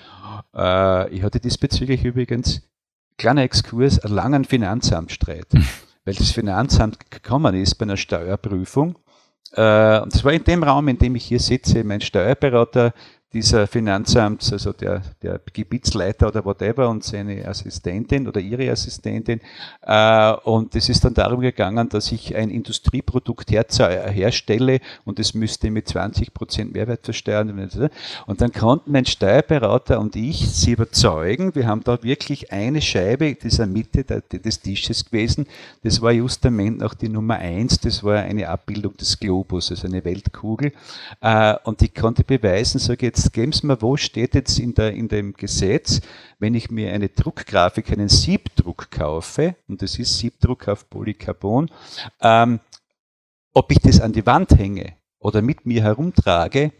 Äh, 0.54 1.10
ich 1.10 1.22
hatte 1.22 1.40
diesbezüglich 1.40 2.04
übrigens, 2.04 2.62
kleiner 3.18 3.42
Exkurs, 3.42 3.98
einen 4.00 4.14
langen 4.14 4.44
Finanzamtstreit, 4.44 5.46
weil 6.04 6.14
das 6.14 6.30
Finanzamt 6.30 7.10
gekommen 7.10 7.54
ist 7.54 7.76
bei 7.76 7.84
einer 7.84 7.96
Steuerprüfung. 7.96 8.98
Äh, 9.52 10.00
und 10.00 10.14
das 10.14 10.24
war 10.24 10.32
in 10.32 10.44
dem 10.44 10.62
Raum, 10.62 10.88
in 10.88 10.98
dem 10.98 11.14
ich 11.14 11.24
hier 11.24 11.40
sitze, 11.40 11.84
mein 11.84 12.00
Steuerberater 12.00 12.92
dieser 13.36 13.66
Finanzamts, 13.66 14.50
also 14.50 14.72
der, 14.72 15.02
der 15.22 15.38
Gebietsleiter 15.52 16.28
oder 16.28 16.42
whatever 16.42 16.88
und 16.88 17.04
seine 17.04 17.46
Assistentin 17.46 18.26
oder 18.26 18.40
ihre 18.40 18.70
Assistentin. 18.70 19.42
Äh, 19.82 20.32
und 20.44 20.74
es 20.74 20.88
ist 20.88 21.04
dann 21.04 21.12
darum 21.12 21.40
gegangen, 21.40 21.86
dass 21.90 22.12
ich 22.12 22.34
ein 22.34 22.48
Industrieprodukt 22.48 23.50
herze- 23.50 24.08
herstelle 24.10 24.80
und 25.04 25.18
es 25.18 25.34
müsste 25.34 25.70
mit 25.70 25.86
20 25.86 26.32
Prozent 26.32 26.72
Mehrwert 26.72 27.04
versteuern. 27.04 27.70
Und 28.26 28.40
dann 28.40 28.52
konnten 28.52 28.92
mein 28.92 29.04
Steuerberater 29.04 30.00
und 30.00 30.16
ich 30.16 30.48
sie 30.48 30.72
überzeugen, 30.72 31.54
wir 31.54 31.66
haben 31.66 31.84
da 31.84 32.02
wirklich 32.02 32.52
eine 32.52 32.80
Scheibe 32.80 33.34
dieser 33.34 33.66
Mitte 33.66 34.02
des 34.02 34.60
Tisches 34.60 35.04
gewesen. 35.04 35.46
Das 35.82 36.00
war 36.00 36.12
justament 36.12 36.78
noch 36.78 36.94
die 36.94 37.10
Nummer 37.10 37.34
eins. 37.34 37.78
Das 37.80 38.02
war 38.02 38.20
eine 38.20 38.48
Abbildung 38.48 38.96
des 38.96 39.20
Globus, 39.20 39.70
also 39.70 39.88
eine 39.88 40.02
Weltkugel. 40.06 40.72
Äh, 41.20 41.54
und 41.64 41.82
ich 41.82 41.94
konnte 41.94 42.24
beweisen, 42.24 42.78
sage 42.78 43.06
jetzt 43.26 43.32
geben 43.32 43.52
Sie 43.52 43.66
mir, 43.66 43.82
wo 43.82 43.96
steht 43.96 44.34
jetzt 44.34 44.58
in, 44.58 44.74
der, 44.74 44.92
in 44.92 45.08
dem 45.08 45.34
Gesetz, 45.34 46.00
wenn 46.38 46.54
ich 46.54 46.70
mir 46.70 46.92
eine 46.92 47.08
Druckgrafik, 47.08 47.90
einen 47.90 48.08
Siebdruck 48.08 48.90
kaufe, 48.90 49.56
und 49.68 49.82
das 49.82 49.98
ist 49.98 50.18
Siebdruck 50.18 50.68
auf 50.68 50.88
Polycarbon, 50.88 51.70
ähm, 52.20 52.60
ob 53.52 53.72
ich 53.72 53.78
das 53.78 54.00
an 54.00 54.12
die 54.12 54.26
Wand 54.26 54.56
hänge 54.56 54.94
oder 55.18 55.42
mit 55.42 55.66
mir 55.66 55.82
herumtrage, 55.82 56.72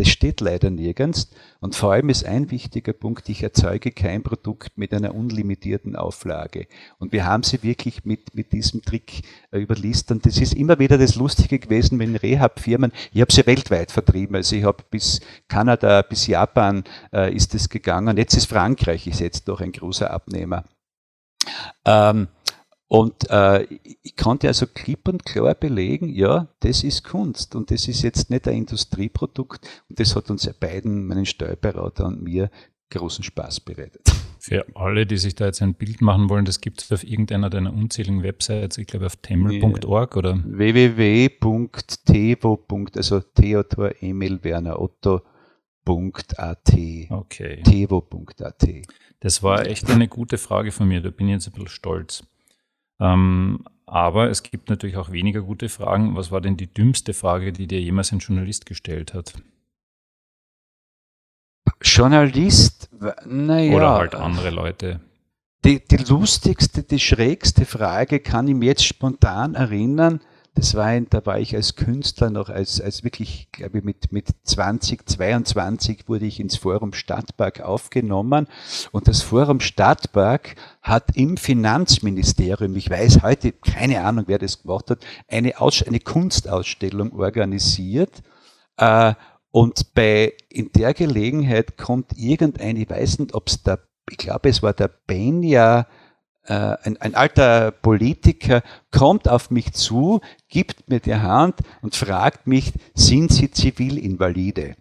das 0.00 0.08
steht 0.08 0.40
leider 0.40 0.70
nirgends. 0.70 1.28
Und 1.60 1.76
vor 1.76 1.92
allem 1.92 2.08
ist 2.08 2.24
ein 2.24 2.50
wichtiger 2.50 2.94
Punkt, 2.94 3.28
ich 3.28 3.42
erzeuge 3.42 3.90
kein 3.90 4.22
Produkt 4.22 4.78
mit 4.78 4.94
einer 4.94 5.14
unlimitierten 5.14 5.94
Auflage. 5.94 6.68
Und 6.98 7.12
wir 7.12 7.26
haben 7.26 7.42
sie 7.42 7.62
wirklich 7.62 8.06
mit, 8.06 8.34
mit 8.34 8.52
diesem 8.52 8.80
Trick 8.80 9.22
äh, 9.50 9.58
überlistet. 9.58 10.12
Und 10.12 10.26
das 10.26 10.38
ist 10.38 10.54
immer 10.54 10.78
wieder 10.78 10.96
das 10.96 11.16
Lustige 11.16 11.58
gewesen, 11.58 11.98
wenn 11.98 12.16
Rehab-Firmen, 12.16 12.92
ich 13.12 13.20
habe 13.20 13.30
sie 13.30 13.44
weltweit 13.44 13.92
vertrieben, 13.92 14.36
also 14.36 14.56
ich 14.56 14.64
habe 14.64 14.82
bis 14.90 15.20
Kanada, 15.48 16.00
bis 16.00 16.26
Japan 16.26 16.84
äh, 17.12 17.34
ist 17.34 17.54
es 17.54 17.68
gegangen. 17.68 18.16
Jetzt 18.16 18.34
ist 18.34 18.46
Frankreich, 18.46 19.06
ist 19.06 19.20
jetzt 19.20 19.48
doch 19.48 19.60
ein 19.60 19.72
großer 19.72 20.10
Abnehmer. 20.10 20.64
Ähm, 21.84 22.28
und 22.90 23.30
äh, 23.30 23.68
ich 24.02 24.16
konnte 24.16 24.48
also 24.48 24.66
klipp 24.66 25.06
und 25.06 25.24
klar 25.24 25.54
belegen, 25.54 26.08
ja, 26.08 26.48
das 26.58 26.82
ist 26.82 27.04
Kunst 27.04 27.54
und 27.54 27.70
das 27.70 27.86
ist 27.86 28.02
jetzt 28.02 28.30
nicht 28.30 28.48
ein 28.48 28.56
Industrieprodukt 28.56 29.64
und 29.88 30.00
das 30.00 30.16
hat 30.16 30.28
uns 30.28 30.42
ja 30.42 30.52
beiden, 30.58 31.06
meinen 31.06 31.24
Steuerberater 31.24 32.06
und 32.06 32.20
mir, 32.20 32.50
großen 32.90 33.22
Spaß 33.22 33.60
bereitet. 33.60 34.10
Für 34.40 34.66
alle, 34.74 35.06
die 35.06 35.18
sich 35.18 35.36
da 35.36 35.46
jetzt 35.46 35.62
ein 35.62 35.74
Bild 35.74 36.00
machen 36.00 36.28
wollen, 36.28 36.44
das 36.44 36.60
gibt 36.60 36.82
es 36.82 36.90
auf 36.90 37.04
irgendeiner 37.04 37.48
deiner 37.48 37.72
unzähligen 37.72 38.24
Websites, 38.24 38.76
ich 38.76 38.88
glaube 38.88 39.06
auf 39.06 39.14
temmel.org 39.14 40.16
oder 40.16 40.42
www.tevo. 40.44 41.06
also 42.96 43.20
Theodor 43.20 43.92
Emil 44.00 44.42
Werner 44.42 44.80
Otto.at. 44.80 45.22
okay. 47.10 47.62
Tevo.at. 47.62 48.68
Das 49.20 49.44
war 49.44 49.64
echt 49.64 49.88
eine 49.88 50.08
gute 50.08 50.38
Frage 50.38 50.72
von 50.72 50.88
mir, 50.88 51.00
da 51.00 51.10
bin 51.10 51.28
ich 51.28 51.34
jetzt 51.34 51.46
ein 51.46 51.52
bisschen 51.52 51.68
stolz. 51.68 52.24
Ähm, 53.00 53.64
aber 53.86 54.30
es 54.30 54.42
gibt 54.42 54.68
natürlich 54.68 54.96
auch 54.96 55.10
weniger 55.10 55.42
gute 55.42 55.68
Fragen. 55.68 56.14
Was 56.14 56.30
war 56.30 56.40
denn 56.40 56.56
die 56.56 56.72
dümmste 56.72 57.12
Frage, 57.12 57.52
die 57.52 57.66
dir 57.66 57.80
jemals 57.80 58.12
ein 58.12 58.20
Journalist 58.20 58.66
gestellt 58.66 59.14
hat? 59.14 59.34
Journalist, 61.82 62.90
naja. 63.26 63.74
Oder 63.74 63.90
halt 63.94 64.14
andere 64.14 64.50
Leute? 64.50 65.00
Die, 65.64 65.80
die 65.86 65.96
lustigste, 65.96 66.82
die 66.82 66.98
schrägste 66.98 67.66
Frage 67.66 68.20
kann 68.20 68.48
ich 68.48 68.54
mir 68.54 68.66
jetzt 68.66 68.84
spontan 68.84 69.54
erinnern. 69.54 70.20
Das 70.54 70.74
war, 70.74 70.86
ein, 70.86 71.06
da 71.08 71.24
war 71.24 71.38
ich 71.38 71.54
als 71.54 71.76
Künstler 71.76 72.28
noch, 72.28 72.48
als, 72.48 72.80
als 72.80 73.04
wirklich, 73.04 73.48
glaube 73.52 73.78
ich, 73.78 73.84
mit, 73.84 74.12
mit 74.12 74.26
20, 74.42 75.08
22 75.08 76.08
wurde 76.08 76.26
ich 76.26 76.40
ins 76.40 76.56
Forum 76.56 76.92
Stadtpark 76.92 77.60
aufgenommen. 77.60 78.48
Und 78.90 79.06
das 79.06 79.22
Forum 79.22 79.60
Stadtpark 79.60 80.56
hat 80.82 81.16
im 81.16 81.36
Finanzministerium, 81.36 82.74
ich 82.74 82.90
weiß 82.90 83.22
heute 83.22 83.52
keine 83.52 84.02
Ahnung, 84.02 84.24
wer 84.26 84.38
das 84.38 84.62
gemacht 84.62 84.90
hat, 84.90 85.04
eine, 85.28 85.60
Aus, 85.60 85.82
eine 85.84 86.00
Kunstausstellung 86.00 87.12
organisiert. 87.12 88.22
Äh, 88.76 89.14
und 89.52 89.94
bei, 89.94 90.34
in 90.48 90.70
der 90.72 90.94
Gelegenheit 90.94 91.76
kommt 91.76 92.16
irgendein, 92.16 92.76
ich 92.76 92.90
weiß 92.90 93.20
nicht, 93.20 93.34
ob 93.34 93.48
es 93.48 93.62
der, 93.62 93.80
ich 94.10 94.18
glaube, 94.18 94.48
es 94.48 94.62
war 94.62 94.72
der 94.72 94.88
Benja 94.88 95.86
ein, 96.44 96.96
ein 97.00 97.14
alter 97.14 97.70
Politiker 97.70 98.62
kommt 98.90 99.28
auf 99.28 99.50
mich 99.50 99.72
zu, 99.72 100.20
gibt 100.48 100.88
mir 100.88 101.00
die 101.00 101.14
Hand 101.14 101.60
und 101.82 101.94
fragt 101.94 102.46
mich, 102.46 102.72
sind 102.94 103.32
Sie 103.32 103.50
Zivilinvalide? 103.50 104.76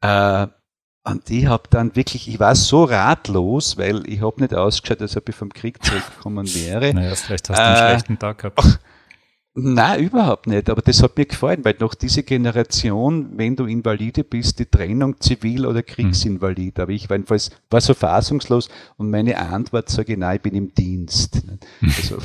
Äh, 0.00 0.46
und 1.06 1.28
ich 1.28 1.46
habe 1.46 1.64
dann 1.68 1.94
wirklich, 1.96 2.28
ich 2.28 2.40
war 2.40 2.54
so 2.54 2.84
ratlos, 2.84 3.76
weil 3.76 4.08
ich 4.08 4.22
habe 4.22 4.40
nicht 4.40 4.54
ausgeschaut, 4.54 5.02
als 5.02 5.16
ob 5.18 5.28
ich 5.28 5.34
vom 5.36 5.52
Krieg 5.52 5.84
zurückgekommen 5.84 6.46
wäre. 6.54 6.90
Naja, 6.94 7.14
vielleicht 7.14 7.50
hast 7.50 7.58
du 7.58 7.62
einen 7.62 7.74
Äh, 7.74 7.90
schlechten 7.90 8.18
Tag 8.18 8.38
gehabt. 8.38 8.80
Nein, 9.56 10.00
überhaupt 10.02 10.48
nicht. 10.48 10.68
Aber 10.68 10.82
das 10.82 11.00
hat 11.00 11.16
mir 11.16 11.26
gefallen, 11.26 11.64
weil 11.64 11.76
noch 11.78 11.94
diese 11.94 12.24
Generation, 12.24 13.38
wenn 13.38 13.54
du 13.54 13.66
Invalide 13.66 14.24
bist, 14.24 14.58
die 14.58 14.66
Trennung 14.66 15.20
Zivil- 15.20 15.66
oder 15.66 15.84
Kriegsinvalid. 15.84 16.80
Aber 16.80 16.90
ich 16.90 17.08
war 17.08 17.16
jedenfalls 17.16 17.52
war 17.70 17.80
so 17.80 17.94
fassungslos 17.94 18.68
und 18.96 19.10
meine 19.10 19.38
Antwort 19.38 19.88
sage 19.90 20.14
ich, 20.14 20.18
nein, 20.18 20.36
ich 20.36 20.42
bin 20.42 20.56
im 20.56 20.74
Dienst. 20.74 21.40
Also, 21.80 22.18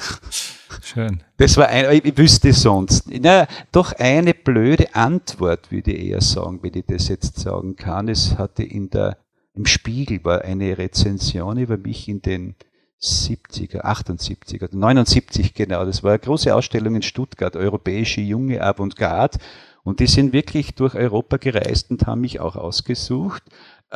Schön. 0.80 1.24
das 1.38 1.56
war 1.56 1.68
ein, 1.68 2.00
ich 2.04 2.16
wüsste 2.16 2.52
sonst. 2.52 3.10
Na, 3.10 3.48
doch 3.72 3.92
eine 3.92 4.32
blöde 4.32 4.94
Antwort, 4.94 5.72
würde 5.72 5.90
ich 5.90 6.10
eher 6.10 6.20
sagen, 6.20 6.60
wenn 6.62 6.74
ich 6.74 6.86
das 6.86 7.08
jetzt 7.08 7.40
sagen 7.40 7.74
kann. 7.74 8.06
Es 8.06 8.38
hatte 8.38 8.62
in 8.62 8.90
der, 8.90 9.18
im 9.54 9.66
Spiegel 9.66 10.24
war 10.24 10.42
eine 10.42 10.78
Rezension 10.78 11.58
über 11.58 11.78
mich 11.78 12.08
in 12.08 12.22
den 12.22 12.54
70er, 13.00 13.82
78er, 13.84 14.68
79 14.74 15.54
genau. 15.54 15.84
Das 15.84 16.02
war 16.02 16.12
eine 16.12 16.18
große 16.18 16.54
Ausstellung 16.54 16.94
in 16.94 17.02
Stuttgart, 17.02 17.56
Europäische 17.56 18.20
Junge 18.20 18.62
Avantgarde. 18.62 19.38
Und 19.82 20.00
die 20.00 20.06
sind 20.06 20.32
wirklich 20.32 20.74
durch 20.74 20.94
Europa 20.94 21.36
gereist 21.36 21.90
und 21.90 22.06
haben 22.06 22.22
mich 22.22 22.40
auch 22.40 22.56
ausgesucht. 22.56 23.42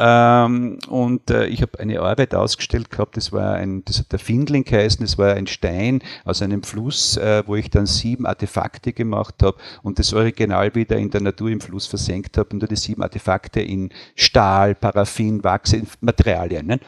Ähm, 0.00 0.78
und 0.88 1.28
äh, 1.28 1.46
ich 1.46 1.60
habe 1.60 1.80
eine 1.80 2.00
Arbeit 2.00 2.32
ausgestellt 2.32 2.88
gehabt, 2.88 3.16
das 3.16 3.32
war 3.32 3.54
ein, 3.54 3.84
das 3.84 3.98
hat 3.98 4.12
der 4.12 4.20
Findling 4.20 4.62
geheißen, 4.62 5.04
das 5.04 5.18
war 5.18 5.34
ein 5.34 5.48
Stein 5.48 6.02
aus 6.24 6.40
einem 6.40 6.62
Fluss, 6.62 7.16
äh, 7.16 7.42
wo 7.46 7.56
ich 7.56 7.68
dann 7.70 7.86
sieben 7.86 8.24
Artefakte 8.24 8.92
gemacht 8.92 9.42
habe 9.42 9.58
und 9.82 9.98
das 9.98 10.12
Original 10.12 10.72
wieder 10.76 10.98
in 10.98 11.10
der 11.10 11.22
Natur 11.22 11.48
im 11.48 11.60
Fluss 11.60 11.86
versenkt 11.86 12.38
habe 12.38 12.50
und 12.52 12.58
nur 12.60 12.68
die 12.68 12.76
sieben 12.76 13.02
Artefakte 13.02 13.60
in 13.60 13.90
Stahl, 14.14 14.76
Paraffin, 14.76 15.42
Wachs, 15.42 15.74
Materialien. 16.00 16.66
Ne? 16.66 16.80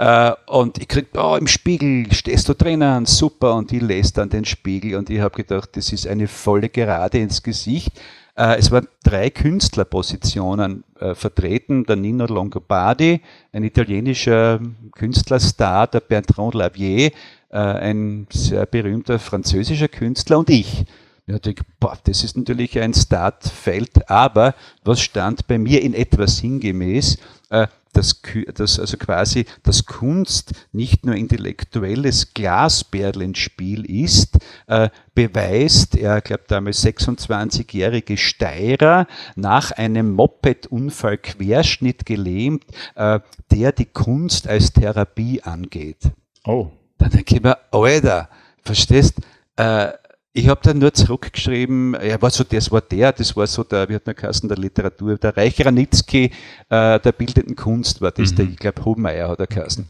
Äh, 0.00 0.32
und 0.46 0.78
ich 0.78 0.88
krieg, 0.88 1.08
oh, 1.14 1.36
im 1.38 1.46
Spiegel 1.46 2.10
stehst 2.14 2.48
du 2.48 2.54
drinnen, 2.54 3.04
super, 3.04 3.54
und 3.54 3.70
ich 3.70 3.82
lese 3.82 4.14
dann 4.14 4.30
den 4.30 4.46
Spiegel 4.46 4.94
und 4.94 5.10
ich 5.10 5.20
habe 5.20 5.36
gedacht, 5.36 5.76
das 5.76 5.92
ist 5.92 6.06
eine 6.06 6.26
volle 6.26 6.70
Gerade 6.70 7.18
ins 7.18 7.42
Gesicht. 7.42 7.92
Äh, 8.34 8.56
es 8.56 8.70
waren 8.70 8.88
drei 9.04 9.28
Künstlerpositionen 9.28 10.84
äh, 10.98 11.14
vertreten, 11.14 11.84
der 11.84 11.96
Nino 11.96 12.24
Longobardi, 12.24 13.20
ein 13.52 13.62
italienischer 13.62 14.60
Künstlerstar, 14.92 15.86
der 15.88 16.00
Bertrand 16.00 16.54
Lavier, 16.54 17.12
äh, 17.50 17.58
ein 17.58 18.26
sehr 18.30 18.64
berühmter 18.64 19.18
französischer 19.18 19.88
Künstler 19.88 20.38
und 20.38 20.48
ich. 20.48 20.86
Ja, 21.26 21.34
ich 21.34 21.42
denke, 21.42 21.64
boah, 21.78 21.98
das 22.04 22.24
ist 22.24 22.38
natürlich 22.38 22.80
ein 22.80 22.94
Startfeld, 22.94 24.08
aber 24.08 24.54
was 24.82 25.02
stand 25.02 25.46
bei 25.46 25.58
mir 25.58 25.82
in 25.82 25.92
etwa 25.92 26.26
sinngemäß, 26.26 27.18
äh, 27.50 27.66
dass, 27.92 28.20
dass 28.54 28.78
also 28.78 28.96
quasi 28.96 29.46
das 29.62 29.86
Kunst 29.86 30.52
nicht 30.72 31.04
nur 31.04 31.14
intellektuelles 31.14 32.34
Glasperlenspiel 32.34 33.84
ist, 33.84 34.38
äh, 34.66 34.90
beweist 35.14 35.96
er, 35.96 36.20
glaube 36.20 36.44
damals 36.48 36.84
26-jährige 36.84 38.16
Steirer, 38.16 39.06
nach 39.36 39.72
einem 39.72 40.12
Moped-Unfall 40.12 41.18
Querschnitt 41.18 42.06
gelähmt, 42.06 42.64
äh, 42.94 43.20
der 43.50 43.72
die 43.72 43.86
Kunst 43.86 44.48
als 44.48 44.72
Therapie 44.72 45.42
angeht. 45.42 46.10
Oh. 46.44 46.70
Dann 46.98 47.10
denke 47.10 47.36
ich 47.36 47.42
mir, 47.42 47.56
Alter, 47.70 48.28
verstehst, 48.62 49.14
äh, 49.56 49.92
ich 50.32 50.48
habe 50.48 50.60
dann 50.62 50.78
nur 50.78 50.94
zurückgeschrieben, 50.94 51.96
ja, 52.06 52.20
war 52.22 52.30
so, 52.30 52.44
das 52.44 52.70
war 52.70 52.80
der, 52.80 53.12
das 53.12 53.36
war 53.36 53.46
so 53.46 53.64
der, 53.64 53.88
wie 53.88 53.94
hat 53.96 54.06
man 54.06 54.14
geheißen, 54.14 54.48
der 54.48 54.58
Literatur, 54.58 55.18
der 55.18 55.36
Reich 55.36 55.64
Ranitzky 55.64 56.30
äh, 56.68 57.00
der 57.00 57.12
bildenden 57.12 57.56
Kunst 57.56 58.00
war 58.00 58.12
das, 58.12 58.34
der, 58.34 58.46
ich 58.46 58.56
glaube, 58.56 58.84
Hobenmeier 58.84 59.28
hat 59.28 59.40
er 59.40 59.46
geheißen. 59.48 59.88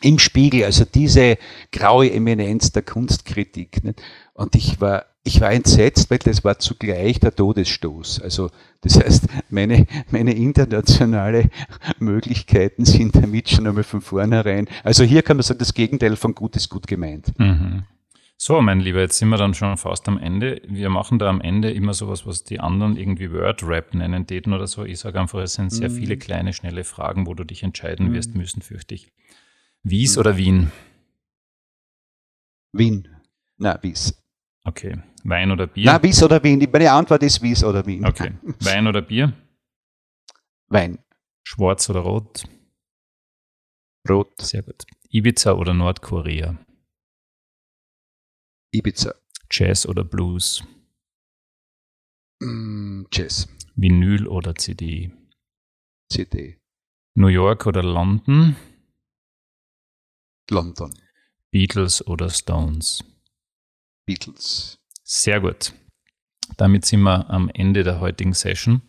Im 0.00 0.18
Spiegel, 0.18 0.64
also 0.64 0.84
diese 0.84 1.36
graue 1.70 2.12
Eminenz 2.12 2.72
der 2.72 2.82
Kunstkritik. 2.82 3.84
Nicht? 3.84 4.02
Und 4.34 4.54
ich 4.56 4.80
war, 4.80 5.06
ich 5.22 5.40
war 5.40 5.52
entsetzt, 5.52 6.10
weil 6.10 6.18
das 6.18 6.42
war 6.42 6.58
zugleich 6.58 7.20
der 7.20 7.34
Todesstoß. 7.34 8.20
Also, 8.20 8.50
das 8.80 8.98
heißt, 8.98 9.26
meine, 9.50 9.86
meine 10.10 10.34
internationale 10.34 11.50
Möglichkeiten 12.00 12.84
sind 12.84 13.14
damit 13.14 13.50
schon 13.50 13.66
einmal 13.66 13.84
von 13.84 14.00
vornherein. 14.00 14.66
Also 14.82 15.04
hier 15.04 15.22
kann 15.22 15.36
man 15.36 15.44
sagen, 15.44 15.60
das 15.60 15.74
Gegenteil 15.74 16.16
von 16.16 16.34
gut 16.34 16.56
ist 16.56 16.68
gut 16.68 16.88
gemeint. 16.88 17.38
Mhm. 17.38 17.84
So, 18.36 18.60
mein 18.60 18.80
Lieber, 18.80 19.00
jetzt 19.00 19.18
sind 19.18 19.28
wir 19.28 19.36
dann 19.36 19.54
schon 19.54 19.76
fast 19.76 20.08
am 20.08 20.18
Ende. 20.18 20.60
Wir 20.66 20.90
machen 20.90 21.20
da 21.20 21.28
am 21.28 21.40
Ende 21.40 21.70
immer 21.70 21.94
sowas, 21.94 22.26
was 22.26 22.42
die 22.42 22.58
anderen 22.58 22.96
irgendwie 22.96 23.30
Word-Rap 23.30 23.94
nennen 23.94 24.26
täten 24.26 24.52
oder 24.52 24.66
so. 24.66 24.84
Ich 24.84 24.98
sage 24.98 25.20
einfach, 25.20 25.38
es 25.40 25.54
sind 25.54 25.70
sehr 25.70 25.90
viele 25.90 26.16
kleine, 26.16 26.52
schnelle 26.52 26.82
Fragen, 26.82 27.26
wo 27.26 27.34
du 27.34 27.44
dich 27.44 27.62
entscheiden 27.62 28.12
wirst 28.12 28.34
müssen, 28.34 28.60
fürchte 28.62 28.96
ich. 28.96 29.12
Wies 29.84 30.18
oder 30.18 30.36
Wien? 30.36 30.72
Wien. 32.72 33.08
Na, 33.58 33.80
Wies. 33.82 34.20
Okay. 34.64 35.00
Wein 35.24 35.50
oder 35.52 35.68
Bier? 35.68 35.92
Na, 35.92 36.02
Wies 36.02 36.22
oder 36.22 36.42
Wien. 36.42 36.66
Meine 36.72 36.90
Antwort 36.92 37.22
ist 37.22 37.42
Wies 37.42 37.62
oder 37.62 37.86
Wien. 37.86 38.04
Okay. 38.04 38.32
Wein 38.60 38.86
oder 38.88 39.02
Bier? 39.02 39.32
Wein. 40.68 40.98
Schwarz 41.44 41.88
oder 41.90 42.00
Rot? 42.00 42.44
Rot. 44.08 44.40
Sehr 44.40 44.62
gut. 44.62 44.84
Ibiza 45.10 45.52
oder 45.52 45.74
Nordkorea? 45.74 46.56
Ibiza. 48.74 49.14
Jazz 49.50 49.84
oder 49.86 50.02
Blues? 50.02 50.64
Mm, 52.40 53.04
Jazz. 53.12 53.46
Vinyl 53.76 54.26
oder 54.26 54.54
CD? 54.54 55.12
CD. 56.10 56.58
New 57.14 57.26
York 57.26 57.66
oder 57.66 57.82
London? 57.82 58.56
London. 60.50 60.94
Beatles 61.50 62.06
oder 62.06 62.30
Stones? 62.30 63.04
Beatles. 64.06 64.78
Sehr 65.04 65.40
gut. 65.40 65.74
Damit 66.56 66.86
sind 66.86 67.02
wir 67.02 67.28
am 67.28 67.50
Ende 67.50 67.84
der 67.84 68.00
heutigen 68.00 68.32
Session. 68.32 68.80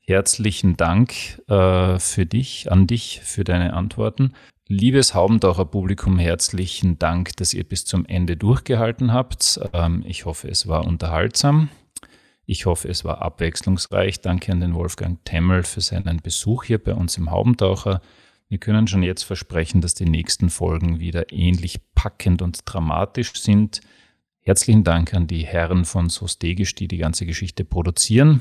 Herzlichen 0.00 0.76
Dank 0.76 1.40
äh, 1.48 1.98
für 1.98 2.26
dich, 2.26 2.70
an 2.70 2.86
dich, 2.86 3.20
für 3.22 3.42
deine 3.42 3.72
Antworten. 3.72 4.34
Liebes 4.66 5.12
Haubentaucher 5.12 5.66
Publikum, 5.66 6.18
herzlichen 6.18 6.98
Dank, 6.98 7.36
dass 7.36 7.52
ihr 7.52 7.64
bis 7.64 7.84
zum 7.84 8.06
Ende 8.06 8.38
durchgehalten 8.38 9.12
habt. 9.12 9.60
Ähm, 9.74 10.02
ich 10.06 10.24
hoffe, 10.24 10.48
es 10.48 10.66
war 10.66 10.86
unterhaltsam. 10.86 11.68
Ich 12.46 12.64
hoffe, 12.64 12.88
es 12.88 13.04
war 13.04 13.20
abwechslungsreich. 13.20 14.22
Danke 14.22 14.52
an 14.52 14.60
den 14.60 14.72
Wolfgang 14.72 15.22
Temmel 15.26 15.64
für 15.64 15.82
seinen 15.82 16.22
Besuch 16.22 16.64
hier 16.64 16.82
bei 16.82 16.94
uns 16.94 17.18
im 17.18 17.30
Haubentaucher. 17.30 18.00
Wir 18.48 18.56
können 18.56 18.86
schon 18.86 19.02
jetzt 19.02 19.24
versprechen, 19.24 19.82
dass 19.82 19.92
die 19.92 20.08
nächsten 20.08 20.48
Folgen 20.48 20.98
wieder 20.98 21.30
ähnlich 21.30 21.80
packend 21.94 22.40
und 22.40 22.60
dramatisch 22.64 23.34
sind. 23.34 23.82
Herzlichen 24.40 24.82
Dank 24.82 25.12
an 25.12 25.26
die 25.26 25.44
Herren 25.44 25.84
von 25.84 26.08
Sostegisch, 26.08 26.74
die 26.74 26.88
die 26.88 26.98
ganze 26.98 27.26
Geschichte 27.26 27.66
produzieren. 27.66 28.40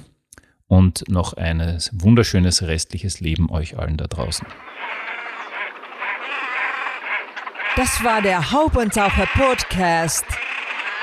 Und 0.68 1.04
noch 1.10 1.34
ein 1.34 1.80
wunderschönes 1.92 2.64
restliches 2.64 3.20
Leben 3.20 3.50
euch 3.50 3.78
allen 3.78 3.98
da 3.98 4.08
draußen. 4.08 4.48
Das 7.76 8.04
war 8.04 8.22
der 8.22 8.52
Haubentaucher 8.52 9.28
Podcast. 9.34 10.26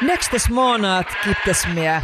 Nächstes 0.01 0.49
Monat 0.49 1.09
gibt 1.25 1.45
es 1.47 1.66
mehr. 1.66 2.01